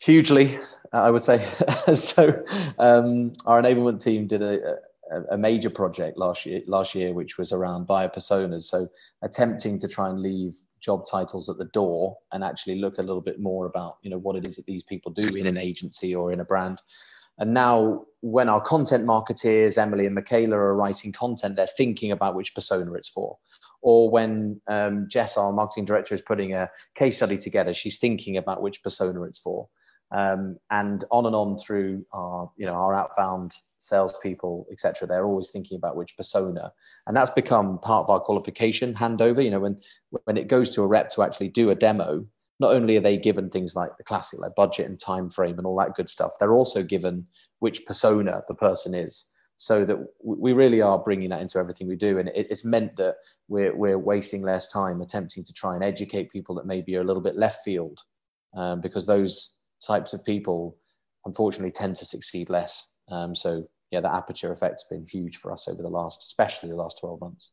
Hugely, 0.00 0.58
I 0.92 1.10
would 1.10 1.24
say. 1.24 1.44
so, 1.94 2.42
um, 2.78 3.32
our 3.46 3.62
enablement 3.62 4.02
team 4.02 4.26
did 4.26 4.42
a, 4.42 4.76
a, 5.30 5.38
major 5.38 5.70
project 5.70 6.18
last 6.18 6.46
year, 6.46 6.62
last 6.66 6.94
year, 6.94 7.12
which 7.12 7.38
was 7.38 7.52
around 7.52 7.86
buyer 7.86 8.08
personas. 8.08 8.62
So, 8.62 8.88
attempting 9.22 9.78
to 9.78 9.88
try 9.88 10.08
and 10.08 10.20
leave 10.20 10.54
job 10.80 11.04
titles 11.10 11.48
at 11.48 11.58
the 11.58 11.66
door 11.66 12.16
and 12.32 12.44
actually 12.44 12.80
look 12.80 12.98
a 12.98 13.02
little 13.02 13.20
bit 13.20 13.40
more 13.40 13.66
about 13.66 13.98
you 14.02 14.10
know 14.10 14.18
what 14.18 14.36
it 14.36 14.46
is 14.46 14.56
that 14.56 14.66
these 14.66 14.82
people 14.82 15.12
do 15.12 15.36
in 15.36 15.46
an 15.46 15.58
agency 15.58 16.14
or 16.14 16.32
in 16.32 16.40
a 16.40 16.44
brand 16.44 16.80
and 17.38 17.52
now 17.52 18.04
when 18.20 18.48
our 18.48 18.60
content 18.60 19.04
marketeers 19.04 19.76
emily 19.76 20.06
and 20.06 20.14
michaela 20.14 20.56
are 20.56 20.76
writing 20.76 21.12
content 21.12 21.56
they're 21.56 21.66
thinking 21.76 22.12
about 22.12 22.34
which 22.34 22.54
persona 22.54 22.92
it's 22.92 23.08
for 23.08 23.36
or 23.82 24.10
when 24.10 24.60
um, 24.68 25.06
jess 25.08 25.36
our 25.36 25.52
marketing 25.52 25.84
director 25.84 26.14
is 26.14 26.22
putting 26.22 26.52
a 26.54 26.68
case 26.94 27.16
study 27.16 27.36
together 27.36 27.72
she's 27.72 27.98
thinking 27.98 28.36
about 28.36 28.62
which 28.62 28.82
persona 28.82 29.22
it's 29.22 29.38
for 29.38 29.68
um, 30.10 30.56
and 30.70 31.04
on 31.10 31.26
and 31.26 31.34
on 31.34 31.58
through 31.58 32.04
our 32.12 32.50
you 32.56 32.66
know 32.66 32.74
our 32.74 32.94
outbound 32.94 33.52
salespeople, 33.78 34.66
etc. 34.70 35.06
They're 35.06 35.26
always 35.26 35.50
thinking 35.50 35.76
about 35.76 35.96
which 35.96 36.16
persona, 36.16 36.72
and 37.06 37.16
that's 37.16 37.30
become 37.30 37.78
part 37.78 38.04
of 38.04 38.10
our 38.10 38.20
qualification 38.20 38.94
handover. 38.94 39.44
You 39.44 39.50
know, 39.50 39.60
when 39.60 39.80
when 40.24 40.36
it 40.36 40.48
goes 40.48 40.70
to 40.70 40.82
a 40.82 40.86
rep 40.86 41.10
to 41.10 41.22
actually 41.22 41.48
do 41.48 41.70
a 41.70 41.74
demo, 41.74 42.24
not 42.60 42.74
only 42.74 42.96
are 42.96 43.00
they 43.00 43.16
given 43.16 43.50
things 43.50 43.74
like 43.74 43.96
the 43.96 44.04
classic 44.04 44.40
like 44.40 44.54
budget 44.54 44.86
and 44.86 44.98
time 44.98 45.30
frame 45.30 45.58
and 45.58 45.66
all 45.66 45.78
that 45.78 45.94
good 45.94 46.08
stuff, 46.08 46.34
they're 46.38 46.52
also 46.52 46.82
given 46.82 47.26
which 47.60 47.84
persona 47.86 48.42
the 48.48 48.54
person 48.54 48.94
is, 48.94 49.32
so 49.58 49.84
that 49.84 49.98
we 50.24 50.54
really 50.54 50.80
are 50.80 50.98
bringing 50.98 51.28
that 51.30 51.42
into 51.42 51.58
everything 51.58 51.86
we 51.86 51.96
do, 51.96 52.18
and 52.18 52.30
it's 52.34 52.64
meant 52.64 52.96
that 52.96 53.16
we're 53.48 53.76
we're 53.76 53.98
wasting 53.98 54.42
less 54.42 54.68
time 54.68 55.02
attempting 55.02 55.44
to 55.44 55.52
try 55.52 55.74
and 55.74 55.84
educate 55.84 56.32
people 56.32 56.54
that 56.54 56.66
maybe 56.66 56.96
are 56.96 57.02
a 57.02 57.04
little 57.04 57.22
bit 57.22 57.36
left 57.36 57.62
field, 57.64 58.00
um, 58.56 58.80
because 58.80 59.04
those 59.04 59.58
types 59.86 60.12
of 60.12 60.24
people 60.24 60.76
unfortunately 61.26 61.70
tend 61.70 61.94
to 61.96 62.04
succeed 62.04 62.48
less 62.48 62.94
um, 63.10 63.34
so 63.34 63.64
yeah, 63.90 64.00
the 64.00 64.12
aperture 64.12 64.52
effect's 64.52 64.84
been 64.84 65.06
huge 65.10 65.38
for 65.38 65.52
us 65.52 65.66
over 65.68 65.82
the 65.82 65.88
last, 65.88 66.22
especially 66.22 66.68
the 66.68 66.76
last 66.76 66.98
12 67.00 67.20
months. 67.20 67.50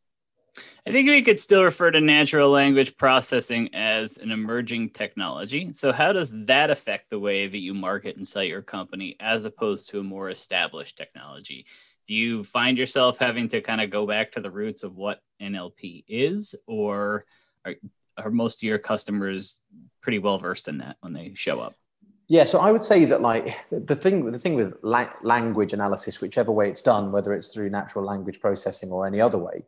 I 0.87 0.91
think 0.91 1.09
we 1.09 1.21
could 1.21 1.39
still 1.39 1.63
refer 1.63 1.91
to 1.91 1.99
natural 1.99 2.49
language 2.49 2.95
processing 2.95 3.73
as 3.73 4.17
an 4.17 4.31
emerging 4.31 4.91
technology. 4.91 5.73
So, 5.73 5.91
how 5.91 6.13
does 6.13 6.31
that 6.45 6.69
affect 6.69 7.09
the 7.09 7.19
way 7.19 7.47
that 7.47 7.57
you 7.57 7.73
market 7.73 8.15
and 8.15 8.25
sell 8.25 8.43
your 8.43 8.61
company 8.61 9.17
as 9.19 9.43
opposed 9.43 9.89
to 9.89 9.99
a 9.99 10.03
more 10.03 10.29
established 10.29 10.97
technology? 10.97 11.65
Do 12.07 12.13
you 12.13 12.43
find 12.43 12.77
yourself 12.77 13.17
having 13.17 13.47
to 13.49 13.61
kind 13.61 13.81
of 13.81 13.89
go 13.89 14.05
back 14.05 14.31
to 14.33 14.41
the 14.41 14.51
roots 14.51 14.83
of 14.83 14.95
what 14.95 15.21
NLP 15.41 16.03
is, 16.07 16.55
or 16.67 17.25
are, 17.65 17.75
are 18.17 18.31
most 18.31 18.59
of 18.59 18.63
your 18.63 18.77
customers 18.77 19.61
pretty 20.01 20.19
well 20.19 20.37
versed 20.37 20.67
in 20.67 20.77
that 20.79 20.97
when 21.01 21.13
they 21.13 21.33
show 21.35 21.59
up? 21.59 21.75
Yeah, 22.27 22.43
so 22.43 22.59
I 22.59 22.71
would 22.71 22.83
say 22.83 23.05
that 23.05 23.21
like 23.21 23.55
the 23.71 23.95
thing 23.95 24.31
the 24.31 24.39
thing 24.39 24.55
with 24.55 24.75
la- 24.81 25.13
language 25.23 25.73
analysis, 25.73 26.21
whichever 26.21 26.51
way 26.51 26.69
it's 26.69 26.81
done, 26.81 27.11
whether 27.11 27.33
it's 27.33 27.49
through 27.49 27.69
natural 27.69 28.03
language 28.03 28.39
processing 28.39 28.91
or 28.91 29.05
any 29.05 29.21
other 29.21 29.37
way, 29.37 29.65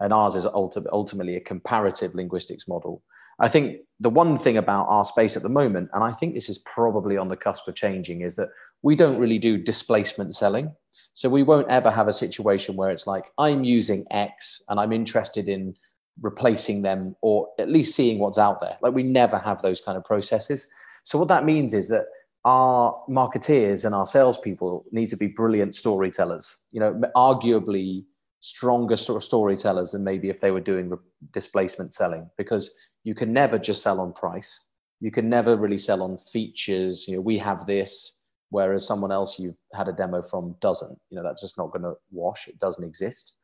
and 0.00 0.12
ours 0.12 0.34
is 0.34 0.44
ulti- 0.44 0.86
ultimately 0.92 1.36
a 1.36 1.40
comparative 1.40 2.14
linguistics 2.14 2.66
model. 2.66 3.02
I 3.38 3.48
think 3.48 3.80
the 4.00 4.10
one 4.10 4.36
thing 4.36 4.58
about 4.58 4.86
our 4.88 5.04
space 5.04 5.36
at 5.36 5.42
the 5.42 5.48
moment, 5.48 5.88
and 5.92 6.02
I 6.02 6.12
think 6.12 6.34
this 6.34 6.48
is 6.48 6.58
probably 6.58 7.16
on 7.16 7.28
the 7.28 7.36
cusp 7.36 7.66
of 7.68 7.74
changing, 7.74 8.22
is 8.22 8.36
that 8.36 8.48
we 8.82 8.96
don't 8.96 9.18
really 9.18 9.38
do 9.38 9.56
displacement 9.56 10.34
selling. 10.34 10.74
So 11.14 11.28
we 11.28 11.42
won't 11.42 11.68
ever 11.68 11.90
have 11.90 12.08
a 12.08 12.12
situation 12.12 12.76
where 12.76 12.90
it's 12.90 13.06
like, 13.06 13.24
I'm 13.36 13.64
using 13.64 14.06
X 14.10 14.62
and 14.68 14.80
I'm 14.80 14.92
interested 14.92 15.48
in 15.48 15.74
replacing 16.22 16.82
them 16.82 17.16
or 17.20 17.48
at 17.58 17.70
least 17.70 17.96
seeing 17.96 18.18
what's 18.18 18.38
out 18.38 18.60
there. 18.60 18.76
Like 18.80 18.94
we 18.94 19.02
never 19.02 19.38
have 19.38 19.62
those 19.62 19.80
kind 19.80 19.96
of 19.98 20.04
processes. 20.04 20.66
So 21.04 21.18
what 21.18 21.28
that 21.28 21.44
means 21.44 21.74
is 21.74 21.88
that 21.88 22.04
our 22.44 23.02
marketeers 23.08 23.84
and 23.84 23.94
our 23.94 24.06
salespeople 24.06 24.84
need 24.92 25.08
to 25.10 25.16
be 25.16 25.26
brilliant 25.26 25.74
storytellers. 25.74 26.64
You 26.72 26.80
know, 26.80 27.00
arguably 27.16 28.04
stronger 28.40 28.96
sort 28.96 29.16
of 29.16 29.24
storytellers 29.24 29.92
than 29.92 30.04
maybe 30.04 30.30
if 30.30 30.40
they 30.40 30.50
were 30.50 30.60
doing 30.60 30.92
displacement 31.32 31.92
selling 31.92 32.28
because 32.38 32.74
you 33.04 33.14
can 33.14 33.32
never 33.32 33.58
just 33.58 33.82
sell 33.82 34.00
on 34.00 34.12
price. 34.12 34.66
You 35.00 35.10
can 35.10 35.28
never 35.28 35.56
really 35.56 35.78
sell 35.78 36.02
on 36.02 36.18
features. 36.18 37.06
You 37.08 37.16
know, 37.16 37.22
we 37.22 37.38
have 37.38 37.66
this, 37.66 38.19
whereas 38.50 38.86
someone 38.86 39.10
else 39.10 39.38
you've 39.38 39.56
had 39.72 39.88
a 39.88 39.92
demo 39.92 40.20
from 40.22 40.54
doesn't. 40.60 40.98
You 41.08 41.16
know, 41.16 41.22
that's 41.22 41.42
just 41.42 41.56
not 41.56 41.70
going 41.72 41.82
to 41.82 41.94
wash. 42.10 42.46
It 42.46 42.58
doesn't 42.58 42.84
exist. 42.84 43.34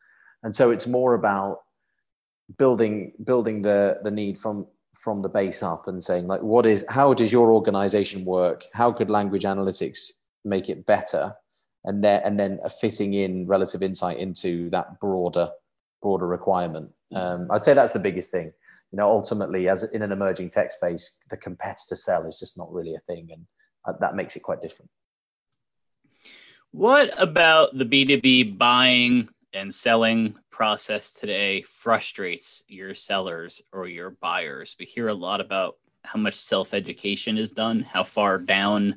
And 0.42 0.54
so 0.54 0.70
it's 0.70 0.86
more 0.86 1.14
about 1.14 1.60
building 2.58 3.12
building 3.24 3.62
the 3.62 3.98
the 4.04 4.10
need 4.10 4.38
from 4.38 4.66
from 4.94 5.20
the 5.20 5.28
base 5.28 5.62
up 5.62 5.88
and 5.88 6.02
saying 6.02 6.26
like 6.26 6.40
what 6.42 6.64
is 6.64 6.84
how 6.88 7.12
does 7.12 7.32
your 7.32 7.52
organization 7.52 8.24
work 8.24 8.64
how 8.72 8.92
could 8.92 9.10
language 9.10 9.42
analytics 9.42 10.10
make 10.44 10.68
it 10.68 10.86
better 10.86 11.34
and 11.84 12.04
then 12.04 12.22
and 12.24 12.38
then 12.38 12.58
a 12.64 12.70
fitting 12.70 13.14
in 13.14 13.46
relative 13.46 13.82
insight 13.82 14.18
into 14.18 14.70
that 14.70 14.98
broader 15.00 15.50
broader 16.00 16.26
requirement 16.26 16.88
um, 17.14 17.48
i'd 17.50 17.64
say 17.64 17.74
that's 17.74 17.92
the 17.92 17.98
biggest 17.98 18.30
thing 18.30 18.52
you 18.92 18.96
know 18.96 19.08
ultimately 19.08 19.68
as 19.68 19.82
in 19.82 20.02
an 20.02 20.12
emerging 20.12 20.48
tech 20.48 20.70
space 20.70 21.18
the 21.30 21.36
competitor 21.36 21.96
sell 21.96 22.24
is 22.26 22.38
just 22.38 22.56
not 22.56 22.72
really 22.72 22.94
a 22.94 23.00
thing 23.00 23.28
and 23.32 23.44
that 24.00 24.14
makes 24.14 24.36
it 24.36 24.42
quite 24.42 24.60
different 24.60 24.90
what 26.72 27.10
about 27.16 27.76
the 27.76 27.84
b2b 27.84 28.58
buying 28.58 29.28
and 29.56 29.74
selling 29.74 30.36
process 30.50 31.12
today 31.12 31.62
frustrates 31.62 32.62
your 32.68 32.94
sellers 32.94 33.62
or 33.72 33.86
your 33.88 34.10
buyers. 34.10 34.76
We 34.78 34.86
hear 34.86 35.08
a 35.08 35.14
lot 35.14 35.40
about 35.40 35.76
how 36.02 36.18
much 36.18 36.36
self 36.36 36.72
education 36.72 37.36
is 37.36 37.52
done, 37.52 37.82
how 37.82 38.04
far 38.04 38.38
down 38.38 38.96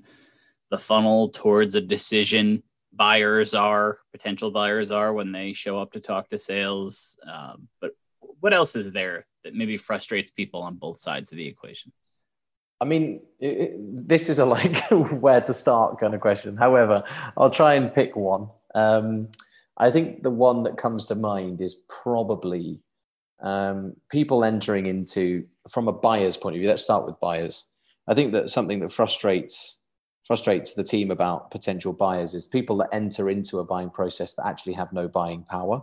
the 0.70 0.78
funnel 0.78 1.30
towards 1.30 1.76
a 1.76 1.82
decision 1.82 2.64
buyers 2.94 3.54
are, 3.54 4.00
potential 4.12 4.52
buyers 4.52 4.92
are 4.92 5.14
when 5.14 5.32
they 5.32 5.54
show 5.54 5.80
up 5.80 5.94
to 5.94 6.00
talk 6.00 6.30
to 6.30 6.38
sales. 6.38 7.18
Um, 7.26 7.68
but 7.82 7.92
what 8.40 8.54
else 8.54 8.76
is 8.76 8.92
there 8.92 9.26
that 9.44 9.54
maybe 9.54 9.78
frustrates 9.78 10.32
people 10.32 10.62
on 10.62 10.76
both 10.76 11.00
sides 11.00 11.32
of 11.32 11.38
the 11.38 11.48
equation? 11.48 11.92
I 12.82 12.86
mean, 12.86 13.22
it, 13.40 13.76
this 14.08 14.30
is 14.30 14.40
a 14.40 14.46
like 14.46 14.78
where 14.92 15.42
to 15.42 15.54
start 15.54 16.00
kind 16.00 16.14
of 16.14 16.22
question. 16.22 16.58
However, 16.58 17.04
I'll 17.38 17.52
try 17.52 17.74
and 17.74 17.94
pick 17.94 18.16
one. 18.16 18.50
Um, 18.76 19.30
I 19.78 19.92
think 19.92 20.24
the 20.24 20.32
one 20.32 20.64
that 20.64 20.78
comes 20.78 21.06
to 21.08 21.16
mind 21.16 21.62
is 21.62 21.76
probably 21.88 22.82
um, 23.42 23.96
people 24.12 24.44
entering 24.44 24.86
into 24.86 25.46
from 25.70 25.88
a 25.88 25.94
buyer's 25.94 26.38
point 26.38 26.56
of 26.56 26.60
view. 26.60 26.70
Let's 26.70 26.84
start 26.84 27.06
with 27.06 27.20
buyers. 27.20 27.66
I 28.08 28.14
think 28.14 28.34
that 28.34 28.50
something 28.50 28.80
that 28.80 28.92
frustrates 28.92 29.78
frustrates 30.26 30.74
the 30.74 30.84
team 30.84 31.10
about 31.10 31.50
potential 31.50 31.92
buyers 31.92 32.36
is 32.36 32.46
people 32.46 32.78
that 32.78 32.90
enter 32.92 33.32
into 33.32 33.58
a 33.58 33.66
buying 33.66 33.90
process 33.90 34.36
that 34.36 34.46
actually 34.46 34.74
have 34.74 34.94
no 34.94 35.08
buying 35.08 35.44
power 35.50 35.82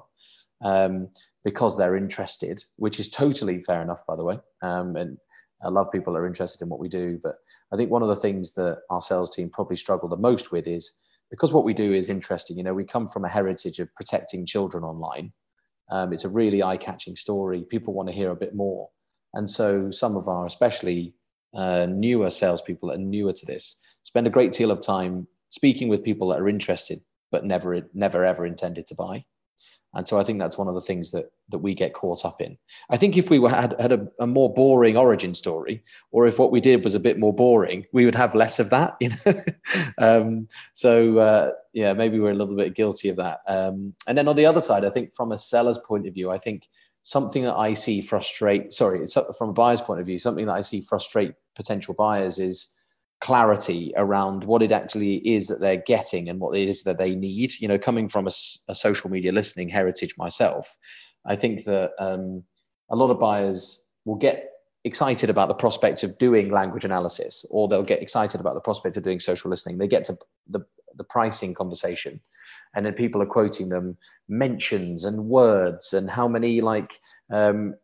um, 0.62 1.09
because 1.45 1.76
they're 1.76 1.97
interested, 1.97 2.62
which 2.76 3.00
is 3.00 3.11
totally 3.11 3.61
fair 3.61 3.83
enough, 3.83 4.07
by 4.07 4.15
the 4.15 4.23
way. 4.23 4.38
Um, 4.62 4.95
and 4.95 5.19
I 5.66 5.70
love 5.70 5.92
people 5.92 6.12
that 6.12 6.20
are 6.20 6.26
interested 6.26 6.62
in 6.62 6.68
what 6.68 6.80
we 6.80 6.88
do. 6.88 7.18
But 7.23 7.37
I 7.73 7.76
think 7.76 7.90
one 7.90 8.02
of 8.02 8.08
the 8.08 8.16
things 8.16 8.54
that 8.54 8.78
our 8.90 9.00
sales 9.00 9.30
team 9.35 9.50
probably 9.50 9.76
struggle 9.76 10.08
the 10.08 10.16
most 10.16 10.52
with 10.52 10.66
is 10.66 10.92
because 11.30 11.52
what 11.52 11.64
we 11.64 11.75
do 11.75 11.92
is 11.92 12.08
interesting. 12.08 12.56
You 12.56 12.62
know, 12.62 12.75
we 12.75 12.85
come 12.85 13.08
from 13.08 13.25
a 13.25 13.28
heritage 13.28 13.78
of 13.80 13.94
protecting 13.94 14.46
children 14.46 14.85
online. 14.85 15.32
Um, 15.90 16.12
it's 16.12 16.25
a 16.25 16.28
really 16.28 16.62
eye-catching 16.62 17.16
story. 17.16 17.64
People 17.68 17.94
want 17.94 18.08
to 18.08 18.14
hear 18.14 18.30
a 18.30 18.37
bit 18.37 18.54
more, 18.54 18.88
and 19.35 19.49
so 19.49 19.90
some 19.90 20.16
of 20.16 20.26
our, 20.26 20.46
especially 20.46 21.14
uh, 21.54 21.87
newer 21.88 22.30
salespeople 22.30 22.88
that 22.88 22.96
are 22.96 23.02
newer 23.02 23.32
to 23.32 23.46
this, 23.46 23.80
spend 24.02 24.26
a 24.26 24.30
great 24.30 24.52
deal 24.52 24.70
of 24.70 24.80
time 24.80 25.28
speaking 25.50 25.88
with 25.88 26.04
people 26.04 26.28
that 26.28 26.40
are 26.40 26.49
interested 26.49 27.00
but 27.30 27.44
never, 27.44 27.88
never 27.94 28.25
ever 28.25 28.46
intended 28.46 28.87
to 28.87 28.94
buy. 28.94 29.25
And 29.97 30.07
so 30.07 30.19
I 30.19 30.25
think 30.25 30.38
that's 30.38 30.59
one 30.59 30.69
of 30.69 30.75
the 30.75 30.81
things 30.81 31.11
that 31.12 31.33
that 31.49 31.59
we 31.59 31.75
get 31.75 31.95
caught 31.95 32.25
up 32.25 32.41
in. 32.41 32.59
I 32.91 32.99
think 32.99 33.17
if 33.17 33.31
we 33.31 33.38
were, 33.38 33.49
had, 33.49 33.75
had 33.81 33.93
a, 33.93 34.07
a, 34.21 34.26
more 34.26 34.53
boring 34.53 34.97
origin 34.97 35.33
story, 35.33 35.83
or 36.11 36.26
if 36.26 36.38
what 36.38 36.53
we 36.53 36.61
did 36.61 36.85
was 36.85 36.95
a 36.95 37.00
bit 37.00 37.19
more 37.19 37.33
boring, 37.33 37.87
we 37.93 38.05
would 38.05 38.15
have 38.15 38.35
less 38.35 38.59
of 38.59 38.71
that. 38.71 38.97
You 39.00 39.11
know, 39.11 39.43
um, 39.99 40.49
so 40.73 41.19
uh, 41.19 41.53
yeah, 41.73 41.93
maybe 41.93 42.19
we're 42.19 42.33
a 42.33 42.35
little 42.35 42.57
bit 42.57 42.75
guilty 42.75 43.09
of 43.09 43.17
that. 43.17 43.41
Um, 43.49 43.95
and 44.07 44.19
then 44.19 44.29
on 44.29 44.37
the 44.37 44.47
other 44.47 44.61
side, 44.61 44.85
I 44.85 44.91
think 44.91 45.15
from 45.15 45.33
a 45.33 45.38
seller's 45.38 45.79
point 45.79 46.07
of 46.07 46.15
view, 46.15 46.31
I 46.31 46.38
think 46.38 46.69
something 47.03 47.45
that 47.45 47.57
I 47.57 47.73
see 47.73 48.03
frustrate. 48.03 48.73
Sorry, 48.73 49.00
it's 49.00 49.17
from 49.38 49.50
a 49.50 49.55
buyer's 49.55 49.81
point 49.81 50.00
of 50.00 50.07
view, 50.07 50.19
something 50.19 50.47
that 50.47 50.55
I 50.55 50.61
see 50.61 50.81
frustrate 50.81 51.35
potential 51.55 51.95
buyers 51.95 52.38
is 52.38 52.75
clarity 53.20 53.92
around 53.96 54.44
what 54.44 54.62
it 54.62 54.73
actually 54.73 55.16
is 55.26 55.49
that 55.49 55.61
they're 55.61 55.82
getting 55.87 56.28
and 56.28 56.40
what 56.40 56.56
it 56.56 56.68
is 56.68 56.82
that 56.82 56.99
they 56.99 57.14
need. 57.14 57.52
You 57.61 57.68
know, 57.68 57.78
coming 57.78 58.08
from 58.08 58.26
a, 58.26 58.32
a 58.68 58.75
social 58.75 59.11
media 59.11 59.32
listening 59.32 59.68
heritage 59.68 60.14
myself, 60.18 60.76
I 61.25 61.37
think 61.37 61.64
that 61.64 61.92
um, 61.99 62.44
a 62.90 62.96
lot 62.96 63.11
of 63.11 63.18
buyers 63.18 63.88
will 64.04 64.16
get 64.16 64.50
excited 64.85 65.28
about 65.28 65.49
the 65.49 65.54
prospect 65.54 66.04
of 66.04 66.16
doing 66.18 66.50
language 66.50 66.85
analysis, 66.85 67.44
or 67.50 67.66
they'll 67.66 67.82
get 67.82 68.02
excited 68.02 68.40
about 68.40 68.54
the 68.54 68.61
prospect 68.61 68.96
of 68.96 69.02
doing 69.02 69.18
social 69.18 69.50
listening. 69.50 69.78
They 69.78 69.88
get 69.88 70.04
to 70.04 70.16
the, 70.49 70.61
the 70.94 71.04
pricing 71.04 71.54
conversation, 71.54 72.20
and 72.75 72.87
then 72.87 72.92
people 72.92 73.20
are 73.23 73.26
quoting 73.26 73.70
them 73.70 73.96
mentions 74.28 75.04
and 75.04 75.25
words 75.25 75.92
and 75.92 76.08
how 76.08 76.28
many 76.28 76.61
like 76.61 76.92
um, 77.32 77.75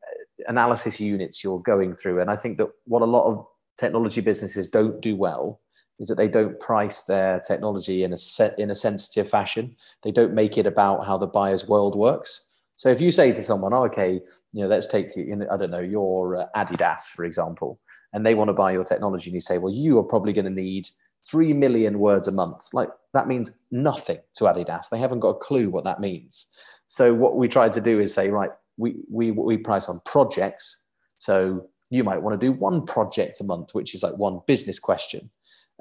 analysis 0.47 1.01
units 1.01 1.43
you're 1.43 1.61
going 1.61 1.97
through. 1.97 2.21
And 2.21 2.31
I 2.31 2.37
think 2.37 2.59
that 2.59 2.69
what 2.85 3.03
a 3.03 3.07
lot 3.07 3.27
of 3.27 3.45
technology 3.79 4.21
businesses 4.21 4.67
don't 4.67 5.01
do 5.01 5.17
well 5.17 5.61
is 5.99 6.09
that 6.09 6.17
they 6.17 6.29
don't 6.29 6.59
price 6.59 7.03
their 7.03 7.41
technology 7.41 8.03
in 8.03 8.13
a 8.13 8.17
set 8.17 8.59
in 8.59 8.71
a 8.71 8.75
sensitive 8.75 9.29
fashion. 9.29 9.77
They 10.03 10.11
don't 10.11 10.35
make 10.35 10.59
it 10.59 10.67
about 10.67 11.07
how 11.07 11.17
the 11.19 11.27
buyer's 11.27 11.69
world 11.69 11.95
works. 11.97 12.49
So 12.77 12.89
if 12.89 13.01
you 13.01 13.11
say 13.11 13.33
to 13.33 13.43
someone, 13.43 13.73
oh, 13.73 13.85
"Okay, 13.85 14.21
you 14.53 14.63
know, 14.63 14.67
let's 14.67 14.87
take 14.87 15.15
you 15.17 15.37
know, 15.37 15.47
I 15.51 15.57
don't 15.57 15.71
know 15.71 15.79
your 15.81 16.37
uh, 16.37 16.47
Adidas 16.57 17.09
for 17.15 17.25
example," 17.25 17.79
and 18.13 18.27
they 18.27 18.35
want 18.35 18.49
to 18.49 18.55
buy 18.55 18.73
your 18.73 18.85
technology, 18.85 19.31
and 19.31 19.35
you 19.35 19.41
say, 19.41 19.59
"Well, 19.59 19.73
you 19.73 19.99
are 19.99 20.05
probably 20.05 20.33
going 20.33 20.47
to 20.47 20.51
need 20.51 20.89
three 21.25 21.53
million 21.53 21.99
words 21.99 22.27
a 22.27 22.33
month," 22.33 22.69
like 22.73 22.89
that 23.15 23.29
means 23.29 23.61
nothing 23.71 24.19
to 24.35 24.45
Adidas. 24.45 24.89
They 24.89 24.99
haven't 24.99 25.21
got 25.21 25.37
a 25.37 25.45
clue 25.47 25.71
what 25.71 25.85
that 25.85 26.01
means. 26.01 26.49
So 26.87 27.15
what 27.15 27.37
we 27.37 27.49
tried 27.49 27.73
to 27.75 27.81
do 27.81 28.01
is 28.01 28.13
say, 28.13 28.29
right, 28.31 28.51
we 28.77 28.97
we 29.11 29.31
we 29.31 29.57
price 29.57 29.89
on 29.89 30.01
projects. 30.05 30.83
So 31.19 31.69
you 31.93 32.05
might 32.05 32.23
want 32.23 32.39
to 32.39 32.47
do 32.47 32.53
one 32.53 32.87
project 32.87 33.41
a 33.41 33.45
month, 33.45 33.75
which 33.75 33.95
is 33.95 34.03
like 34.03 34.17
one 34.17 34.41
business 34.47 34.79
question. 34.79 35.31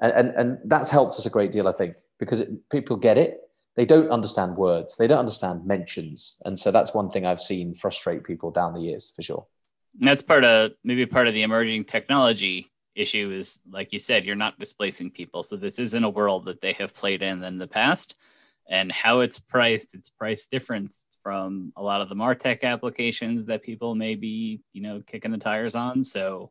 And, 0.00 0.12
and, 0.12 0.28
and 0.36 0.58
that's 0.64 0.90
helped 0.90 1.14
us 1.14 1.26
a 1.26 1.30
great 1.30 1.52
deal, 1.52 1.68
I 1.68 1.72
think, 1.72 1.96
because 2.18 2.40
it, 2.40 2.68
people 2.70 2.96
get 2.96 3.18
it. 3.18 3.38
They 3.76 3.86
don't 3.86 4.10
understand 4.10 4.56
words, 4.56 4.96
they 4.96 5.06
don't 5.06 5.20
understand 5.20 5.64
mentions. 5.64 6.36
And 6.44 6.58
so 6.58 6.70
that's 6.70 6.92
one 6.92 7.10
thing 7.10 7.24
I've 7.24 7.40
seen 7.40 7.74
frustrate 7.74 8.24
people 8.24 8.50
down 8.50 8.74
the 8.74 8.82
years 8.82 9.12
for 9.16 9.22
sure. 9.22 9.46
And 9.98 10.08
that's 10.08 10.22
part 10.22 10.44
of 10.44 10.72
maybe 10.84 11.06
part 11.06 11.28
of 11.28 11.34
the 11.34 11.42
emerging 11.42 11.84
technology 11.84 12.70
issue 12.94 13.30
is 13.30 13.60
like 13.70 13.92
you 13.92 13.98
said, 13.98 14.26
you're 14.26 14.36
not 14.36 14.58
displacing 14.58 15.10
people. 15.10 15.42
So 15.42 15.56
this 15.56 15.78
isn't 15.78 16.04
a 16.04 16.10
world 16.10 16.44
that 16.44 16.60
they 16.60 16.74
have 16.74 16.94
played 16.94 17.22
in 17.22 17.42
in 17.42 17.56
the 17.56 17.66
past 17.66 18.14
and 18.68 18.90
how 18.90 19.20
it's 19.20 19.38
priced, 19.38 19.94
it's 19.94 20.08
price 20.08 20.46
difference 20.46 21.06
from 21.22 21.72
a 21.76 21.82
lot 21.82 22.00
of 22.00 22.08
the 22.08 22.14
Martech 22.14 22.62
applications 22.62 23.46
that 23.46 23.62
people 23.62 23.94
may 23.94 24.14
be, 24.14 24.60
you 24.72 24.82
know, 24.82 25.02
kicking 25.06 25.30
the 25.30 25.38
tires 25.38 25.74
on. 25.74 26.02
So 26.04 26.50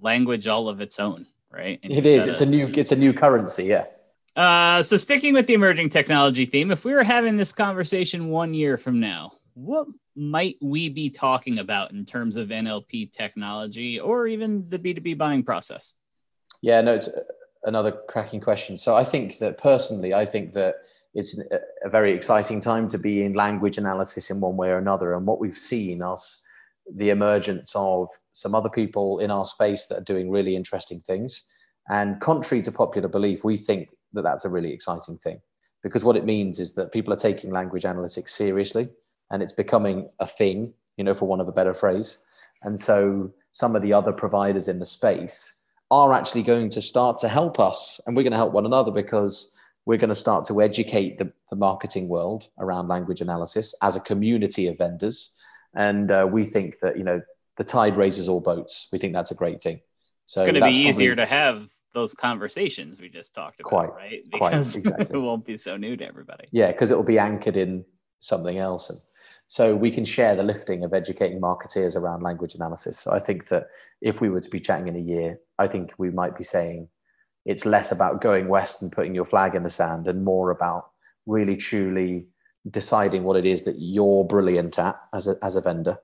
language 0.00 0.46
all 0.46 0.68
of 0.68 0.80
its 0.80 0.98
own, 0.98 1.26
right? 1.50 1.78
And 1.82 1.92
it 1.92 2.06
is. 2.06 2.20
Gotta, 2.20 2.32
it's 2.32 2.40
a 2.40 2.46
new 2.46 2.66
it's 2.68 2.92
a 2.92 2.96
new 2.96 3.12
currency, 3.12 3.64
yeah. 3.64 3.86
Uh, 4.34 4.82
so 4.82 4.96
sticking 4.96 5.32
with 5.32 5.46
the 5.46 5.54
emerging 5.54 5.88
technology 5.88 6.44
theme, 6.44 6.70
if 6.70 6.84
we 6.84 6.92
were 6.92 7.04
having 7.04 7.36
this 7.36 7.52
conversation 7.52 8.28
one 8.28 8.52
year 8.52 8.76
from 8.76 9.00
now, 9.00 9.32
what 9.54 9.86
might 10.14 10.56
we 10.60 10.90
be 10.90 11.08
talking 11.08 11.58
about 11.58 11.92
in 11.92 12.04
terms 12.04 12.36
of 12.36 12.48
NLP 12.48 13.10
technology 13.12 13.98
or 13.98 14.26
even 14.26 14.68
the 14.68 14.78
B2B 14.78 15.16
buying 15.16 15.42
process? 15.42 15.94
Yeah, 16.60 16.82
no, 16.82 16.94
it's 16.94 17.08
another 17.64 17.92
cracking 17.92 18.40
question. 18.40 18.76
So 18.76 18.94
I 18.94 19.04
think 19.04 19.38
that 19.38 19.56
personally, 19.56 20.12
I 20.12 20.26
think 20.26 20.52
that 20.52 20.76
it's 21.16 21.40
a 21.84 21.88
very 21.88 22.12
exciting 22.12 22.60
time 22.60 22.88
to 22.88 22.98
be 22.98 23.24
in 23.24 23.32
language 23.32 23.78
analysis 23.78 24.30
in 24.30 24.38
one 24.38 24.56
way 24.56 24.68
or 24.68 24.78
another. 24.78 25.14
And 25.14 25.26
what 25.26 25.40
we've 25.40 25.54
seen 25.54 26.02
us 26.02 26.42
the 26.94 27.10
emergence 27.10 27.72
of 27.74 28.08
some 28.32 28.54
other 28.54 28.68
people 28.68 29.18
in 29.18 29.30
our 29.30 29.44
space 29.44 29.86
that 29.86 29.98
are 29.98 30.04
doing 30.04 30.30
really 30.30 30.54
interesting 30.54 31.00
things. 31.00 31.42
And 31.88 32.20
contrary 32.20 32.62
to 32.62 32.70
popular 32.70 33.08
belief, 33.08 33.42
we 33.42 33.56
think 33.56 33.88
that 34.12 34.22
that's 34.22 34.44
a 34.44 34.48
really 34.48 34.72
exciting 34.72 35.18
thing 35.18 35.40
because 35.82 36.04
what 36.04 36.16
it 36.16 36.24
means 36.24 36.60
is 36.60 36.74
that 36.74 36.92
people 36.92 37.12
are 37.12 37.16
taking 37.16 37.50
language 37.50 37.82
analytics 37.82 38.28
seriously 38.28 38.88
and 39.32 39.42
it's 39.42 39.52
becoming 39.52 40.08
a 40.20 40.26
thing 40.26 40.72
you 40.96 41.04
know, 41.04 41.14
for 41.14 41.26
want 41.26 41.42
of 41.42 41.48
a 41.48 41.52
better 41.52 41.74
phrase. 41.74 42.22
And 42.62 42.78
so 42.78 43.32
some 43.50 43.76
of 43.76 43.82
the 43.82 43.92
other 43.92 44.12
providers 44.12 44.68
in 44.68 44.78
the 44.78 44.86
space 44.86 45.60
are 45.90 46.12
actually 46.12 46.42
going 46.42 46.68
to 46.70 46.80
start 46.80 47.18
to 47.18 47.28
help 47.28 47.60
us 47.60 48.00
and 48.06 48.16
we're 48.16 48.22
going 48.22 48.32
to 48.32 48.38
help 48.38 48.52
one 48.52 48.66
another 48.66 48.90
because 48.90 49.52
we're 49.86 49.98
going 49.98 50.10
to 50.10 50.14
start 50.14 50.44
to 50.46 50.60
educate 50.60 51.16
the, 51.18 51.32
the 51.48 51.56
marketing 51.56 52.08
world 52.08 52.48
around 52.58 52.88
language 52.88 53.20
analysis 53.20 53.74
as 53.82 53.96
a 53.96 54.00
community 54.00 54.66
of 54.66 54.76
vendors. 54.76 55.34
And 55.74 56.10
uh, 56.10 56.28
we 56.30 56.44
think 56.44 56.80
that, 56.80 56.98
you 56.98 57.04
know, 57.04 57.22
the 57.56 57.64
tide 57.64 57.96
raises 57.96 58.28
all 58.28 58.40
boats. 58.40 58.88
We 58.92 58.98
think 58.98 59.14
that's 59.14 59.30
a 59.30 59.34
great 59.34 59.62
thing. 59.62 59.80
So 60.26 60.42
it's 60.42 60.50
going 60.50 60.60
to 60.60 60.68
be 60.68 60.88
easier 60.88 61.14
to 61.14 61.24
have 61.24 61.70
those 61.94 62.12
conversations 62.12 63.00
we 63.00 63.08
just 63.08 63.34
talked 63.34 63.60
about, 63.60 63.68
quite, 63.68 63.92
right? 63.94 64.22
Because 64.30 64.72
quite, 64.72 64.84
exactly. 64.86 65.06
it 65.18 65.22
won't 65.22 65.46
be 65.46 65.56
so 65.56 65.76
new 65.76 65.96
to 65.96 66.06
everybody. 66.06 66.48
Yeah, 66.50 66.72
because 66.72 66.90
it 66.90 66.96
will 66.96 67.04
be 67.04 67.18
anchored 67.18 67.56
in 67.56 67.84
something 68.18 68.58
else. 68.58 68.90
And 68.90 68.98
so 69.46 69.76
we 69.76 69.92
can 69.92 70.04
share 70.04 70.34
the 70.34 70.42
lifting 70.42 70.84
of 70.84 70.92
educating 70.92 71.40
marketeers 71.40 71.96
around 71.96 72.22
language 72.22 72.56
analysis. 72.56 72.98
So 72.98 73.12
I 73.12 73.20
think 73.20 73.48
that 73.48 73.68
if 74.02 74.20
we 74.20 74.28
were 74.30 74.40
to 74.40 74.50
be 74.50 74.60
chatting 74.60 74.88
in 74.88 74.96
a 74.96 75.00
year, 75.00 75.38
I 75.58 75.68
think 75.68 75.94
we 75.96 76.10
might 76.10 76.36
be 76.36 76.44
saying 76.44 76.88
it's 77.46 77.64
less 77.64 77.92
about 77.92 78.20
going 78.20 78.48
west 78.48 78.82
and 78.82 78.92
putting 78.92 79.14
your 79.14 79.24
flag 79.24 79.54
in 79.54 79.62
the 79.62 79.70
sand 79.70 80.08
and 80.08 80.24
more 80.24 80.50
about 80.50 80.90
really 81.24 81.56
truly 81.56 82.26
deciding 82.68 83.22
what 83.22 83.36
it 83.36 83.46
is 83.46 83.62
that 83.62 83.76
you're 83.78 84.24
brilliant 84.24 84.78
at 84.78 85.00
as 85.14 85.28
a, 85.28 85.36
as 85.42 85.56
a 85.56 85.60
vendor. 85.60 85.96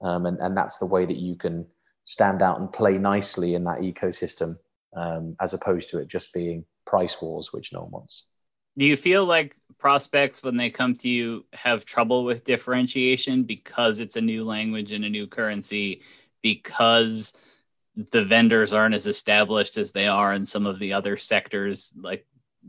Um, 0.00 0.26
and, 0.26 0.38
and 0.40 0.56
that's 0.56 0.78
the 0.78 0.86
way 0.86 1.04
that 1.04 1.18
you 1.18 1.36
can 1.36 1.66
stand 2.04 2.40
out 2.42 2.58
and 2.58 2.72
play 2.72 2.96
nicely 2.96 3.54
in 3.54 3.64
that 3.64 3.80
ecosystem 3.80 4.56
um, 4.96 5.36
as 5.40 5.52
opposed 5.52 5.90
to 5.90 5.98
it 5.98 6.08
just 6.08 6.32
being 6.32 6.64
price 6.86 7.20
wars, 7.20 7.52
which 7.52 7.72
no 7.72 7.82
one 7.82 7.90
wants. 7.90 8.24
Do 8.78 8.86
you 8.86 8.96
feel 8.96 9.24
like 9.24 9.56
prospects, 9.78 10.42
when 10.42 10.56
they 10.56 10.70
come 10.70 10.94
to 10.94 11.08
you, 11.08 11.44
have 11.52 11.84
trouble 11.84 12.24
with 12.24 12.44
differentiation 12.44 13.42
because 13.42 14.00
it's 14.00 14.16
a 14.16 14.20
new 14.20 14.44
language 14.44 14.92
and 14.92 15.04
a 15.04 15.10
new 15.10 15.26
currency, 15.26 16.02
because 16.42 17.34
the 17.96 18.24
vendors 18.24 18.72
aren't 18.72 18.94
as 18.94 19.06
established 19.06 19.78
as 19.78 19.92
they 19.92 20.06
are 20.06 20.32
in 20.32 20.44
some 20.44 20.66
of 20.66 20.78
the 20.78 20.92
other 20.92 21.16
sectors? 21.16 21.92
Like, 21.98 22.26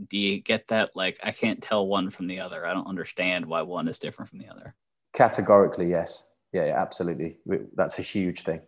do 0.10 0.18
you 0.18 0.40
get 0.40 0.68
that? 0.70 0.96
Like, 0.96 1.20
I 1.24 1.32
can't 1.32 1.62
tell 1.62 1.88
one 1.88 2.10
from 2.10 2.28
the 2.28 2.40
other. 2.40 2.66
I 2.66 2.74
don't 2.74 2.88
understand 2.88 3.46
why 3.46 3.62
one 3.62 3.88
is 3.88 4.00
different 4.00 4.30
from 4.30 4.40
the 4.40 4.48
other. 4.48 4.76
Categorically, 5.14 5.90
yes. 5.90 6.32
Yeah, 6.54 6.66
yeah 6.66 6.82
absolutely. 6.82 7.38
That's 7.76 8.00
a 8.00 8.04
huge 8.04 8.42
thing. 8.42 8.62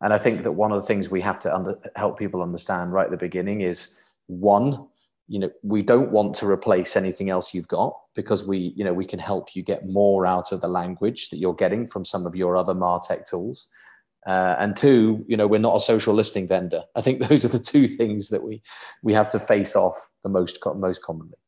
And 0.00 0.12
I 0.12 0.18
think 0.18 0.44
that 0.44 0.52
one 0.52 0.72
of 0.72 0.80
the 0.80 0.86
things 0.86 1.10
we 1.10 1.20
have 1.22 1.40
to 1.40 1.54
under, 1.54 1.76
help 1.96 2.18
people 2.18 2.42
understand 2.42 2.92
right 2.92 3.06
at 3.06 3.10
the 3.10 3.16
beginning 3.16 3.62
is 3.62 4.00
one, 4.28 4.86
you 5.26 5.40
know, 5.40 5.50
we 5.62 5.82
don't 5.82 6.10
want 6.10 6.34
to 6.36 6.46
replace 6.46 6.96
anything 6.96 7.28
else 7.28 7.52
you've 7.52 7.68
got 7.68 7.98
because 8.14 8.46
we, 8.46 8.72
you 8.76 8.84
know, 8.84 8.94
we 8.94 9.04
can 9.04 9.18
help 9.18 9.54
you 9.54 9.62
get 9.62 9.86
more 9.86 10.24
out 10.24 10.52
of 10.52 10.60
the 10.60 10.68
language 10.68 11.30
that 11.30 11.38
you're 11.38 11.54
getting 11.54 11.86
from 11.86 12.04
some 12.04 12.26
of 12.26 12.36
your 12.36 12.56
other 12.56 12.74
Martech 12.74 13.28
tools. 13.28 13.68
Uh, 14.28 14.54
and 14.58 14.76
two, 14.76 15.24
you 15.26 15.38
know, 15.38 15.46
we're 15.46 15.58
not 15.58 15.76
a 15.76 15.80
social 15.80 16.12
listening 16.12 16.46
vendor. 16.46 16.84
I 16.94 17.00
think 17.00 17.20
those 17.28 17.46
are 17.46 17.48
the 17.48 17.58
two 17.58 17.88
things 17.88 18.28
that 18.28 18.44
we 18.44 18.62
we 19.02 19.14
have 19.14 19.28
to 19.28 19.38
face 19.38 19.74
off 19.74 19.96
the 20.22 20.28
most 20.28 20.58
most 20.76 21.02
commonly. 21.02 21.38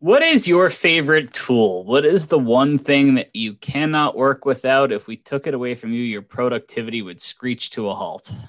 What 0.00 0.22
is 0.22 0.46
your 0.46 0.68
favorite 0.68 1.32
tool? 1.32 1.86
What 1.86 2.04
is 2.04 2.26
the 2.26 2.38
one 2.38 2.78
thing 2.78 3.14
that 3.14 3.34
you 3.34 3.54
cannot 3.54 4.14
work 4.14 4.44
without? 4.44 4.92
If 4.92 5.06
we 5.06 5.16
took 5.16 5.46
it 5.46 5.54
away 5.54 5.74
from 5.74 5.94
you, 5.94 6.02
your 6.02 6.20
productivity 6.20 7.00
would 7.00 7.22
screech 7.22 7.70
to 7.70 7.88
a 7.88 7.94
halt. 7.94 8.30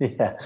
Yeah, 0.00 0.36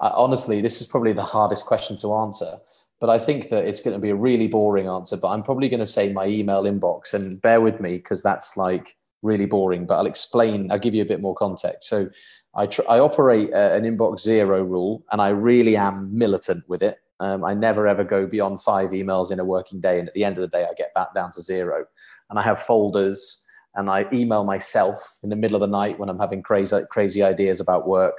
uh, 0.00 0.12
honestly, 0.14 0.60
this 0.60 0.82
is 0.82 0.86
probably 0.86 1.14
the 1.14 1.24
hardest 1.24 1.64
question 1.64 1.96
to 2.00 2.14
answer. 2.14 2.58
But 3.00 3.08
I 3.08 3.18
think 3.18 3.48
that 3.48 3.64
it's 3.64 3.80
going 3.80 3.94
to 3.94 4.00
be 4.00 4.10
a 4.10 4.14
really 4.14 4.48
boring 4.48 4.86
answer. 4.86 5.16
But 5.16 5.28
I'm 5.28 5.42
probably 5.42 5.70
going 5.70 5.80
to 5.80 5.86
say 5.86 6.12
my 6.12 6.26
email 6.26 6.64
inbox, 6.64 7.14
and 7.14 7.40
bear 7.40 7.62
with 7.62 7.80
me 7.80 7.96
because 7.96 8.22
that's 8.22 8.58
like 8.58 8.97
really 9.22 9.46
boring. 9.46 9.86
But 9.86 9.98
I'll 9.98 10.06
explain. 10.06 10.70
I'll 10.70 10.78
give 10.78 10.94
you 10.94 11.02
a 11.02 11.06
bit 11.06 11.20
more 11.20 11.34
context. 11.34 11.88
So 11.88 12.08
I, 12.54 12.66
tr- 12.66 12.88
I 12.88 12.98
operate 12.98 13.52
uh, 13.52 13.70
an 13.72 13.84
inbox 13.84 14.20
zero 14.20 14.62
rule, 14.62 15.04
and 15.12 15.20
I 15.20 15.28
really 15.28 15.76
am 15.76 16.16
militant 16.16 16.64
with 16.68 16.82
it. 16.82 16.98
Um, 17.20 17.44
I 17.44 17.54
never 17.54 17.86
ever 17.88 18.04
go 18.04 18.26
beyond 18.26 18.60
five 18.60 18.90
emails 18.90 19.32
in 19.32 19.40
a 19.40 19.44
working 19.44 19.80
day. 19.80 19.98
And 19.98 20.08
at 20.08 20.14
the 20.14 20.24
end 20.24 20.38
of 20.38 20.42
the 20.42 20.56
day, 20.56 20.64
I 20.64 20.74
get 20.76 20.94
back 20.94 21.14
down 21.14 21.32
to 21.32 21.42
zero. 21.42 21.84
And 22.30 22.38
I 22.38 22.42
have 22.42 22.58
folders 22.60 23.44
and 23.74 23.90
I 23.90 24.06
email 24.12 24.44
myself 24.44 25.18
in 25.22 25.28
the 25.28 25.36
middle 25.36 25.56
of 25.56 25.60
the 25.60 25.76
night 25.76 25.98
when 25.98 26.08
I'm 26.08 26.18
having 26.18 26.42
crazy, 26.42 26.78
crazy 26.90 27.22
ideas 27.22 27.60
about 27.60 27.88
work. 27.88 28.16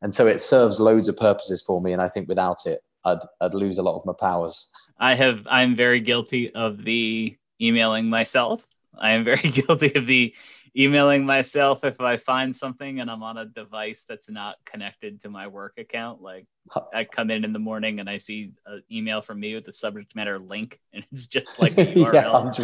And 0.00 0.14
so 0.14 0.26
it 0.26 0.40
serves 0.40 0.80
loads 0.80 1.08
of 1.08 1.16
purposes 1.16 1.60
for 1.60 1.80
me. 1.80 1.92
And 1.92 2.00
I 2.00 2.08
think 2.08 2.28
without 2.28 2.66
it, 2.66 2.80
I'd, 3.04 3.18
I'd 3.40 3.54
lose 3.54 3.78
a 3.78 3.82
lot 3.82 3.96
of 3.96 4.06
my 4.06 4.12
powers. 4.18 4.70
I 4.98 5.14
have, 5.14 5.46
I'm 5.50 5.74
very 5.74 6.00
guilty 6.00 6.54
of 6.54 6.84
the 6.84 7.36
emailing 7.60 8.08
myself. 8.08 8.66
I 8.98 9.12
am 9.12 9.24
very 9.24 9.50
guilty 9.50 9.92
of 9.94 10.06
the 10.06 10.34
emailing 10.76 11.26
myself 11.26 11.84
if 11.84 12.00
I 12.00 12.16
find 12.16 12.54
something 12.54 13.00
and 13.00 13.10
I'm 13.10 13.22
on 13.22 13.36
a 13.36 13.44
device 13.44 14.04
that's 14.08 14.30
not 14.30 14.56
connected 14.64 15.20
to 15.22 15.28
my 15.28 15.48
work 15.48 15.74
account. 15.78 16.22
Like 16.22 16.46
I 16.94 17.04
come 17.04 17.30
in 17.30 17.44
in 17.44 17.52
the 17.52 17.58
morning 17.58 18.00
and 18.00 18.08
I 18.08 18.18
see 18.18 18.52
an 18.66 18.82
email 18.90 19.20
from 19.20 19.40
me 19.40 19.54
with 19.54 19.64
the 19.64 19.72
subject 19.72 20.14
matter 20.14 20.38
link, 20.38 20.78
and 20.92 21.04
it's 21.10 21.26
just 21.26 21.58
like 21.60 21.74
the 21.76 21.86
URL. 21.86 22.54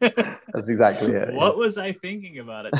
yeah, 0.00 0.36
that's 0.52 0.68
exactly 0.68 1.12
it. 1.12 1.34
What 1.34 1.54
yeah. 1.54 1.58
was 1.58 1.78
I 1.78 1.92
thinking 1.92 2.38
about 2.38 2.66
at 2.66 2.74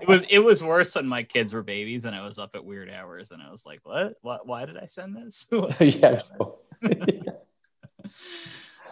it 0.00 0.08
was 0.08 0.24
it 0.28 0.38
was 0.38 0.62
worse 0.62 0.94
when 0.94 1.08
my 1.08 1.22
kids 1.22 1.52
were 1.52 1.62
babies 1.62 2.04
and 2.04 2.14
I 2.14 2.22
was 2.22 2.38
up 2.38 2.54
at 2.54 2.64
weird 2.64 2.90
hours 2.90 3.30
and 3.32 3.42
I 3.42 3.50
was 3.50 3.66
like, 3.66 3.80
"What? 3.82 4.14
What? 4.22 4.46
Why 4.46 4.64
did 4.64 4.76
I 4.76 4.86
send 4.86 5.16
this?" 5.16 5.48
yeah. 5.80 6.20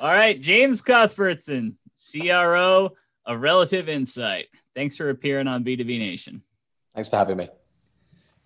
All 0.01 0.09
right, 0.15 0.41
James 0.41 0.81
Cuthbertson, 0.81 1.77
CRO 2.01 2.95
of 3.27 3.41
Relative 3.41 3.89
Insight. 3.89 4.47
Thanks 4.75 4.97
for 4.97 5.11
appearing 5.11 5.47
on 5.49 5.65
B2B 5.65 5.99
Nation. 5.99 6.43
Thanks 6.95 7.09
for 7.09 7.17
having 7.17 7.37
me. 7.37 7.49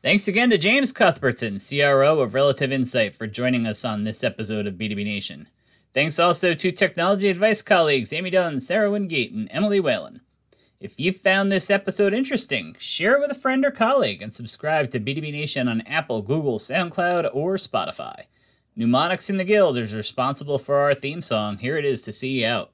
Thanks 0.03 0.29
again 0.29 0.51
to 0.51 0.59
James 0.59 0.93
Cuthbertson, 0.93 1.59
CRO 1.59 2.21
of 2.21 2.35
Relative 2.35 2.71
Insight, 2.71 3.15
for 3.15 3.27
joining 3.27 3.67
us 3.67 3.85
on 3.85 4.05
this 4.05 4.23
episode 4.23 4.67
of 4.67 4.75
B2B 4.75 5.05
Nation. 5.05 5.49
Thanks 5.95 6.19
also 6.19 6.53
to 6.55 6.73
technology 6.73 7.29
advice 7.29 7.63
colleagues 7.63 8.13
Amy 8.13 8.31
Dunn, 8.31 8.61
Sarah 8.61 8.91
Wingate, 8.91 9.33
and 9.33 9.49
Emily 9.51 9.81
Whalen. 9.81 10.21
If 10.81 11.01
you 11.01 11.13
found 11.13 11.51
this 11.51 11.71
episode 11.71 12.13
interesting, 12.13 12.77
share 12.79 13.15
it 13.15 13.21
with 13.21 13.31
a 13.31 13.41
friend 13.41 13.65
or 13.65 13.71
colleague 13.71 14.21
and 14.21 14.31
subscribe 14.31 14.91
to 14.91 15.01
B2B 15.01 15.33
Nation 15.33 15.69
on 15.69 15.81
Apple, 15.83 16.21
Google, 16.21 16.59
SoundCloud, 16.59 17.31
or 17.33 17.55
Spotify. 17.55 18.25
Mnemonics 18.77 19.31
in 19.31 19.39
the 19.39 19.45
Guild 19.45 19.79
is 19.79 19.95
responsible 19.95 20.59
for 20.59 20.77
our 20.77 20.95
theme 20.95 21.23
song. 21.23 21.57
Here 21.59 21.79
it 21.79 21.87
is 21.87 22.03
to 22.03 22.13
see 22.13 22.41
you 22.41 22.47
out. 22.47 22.74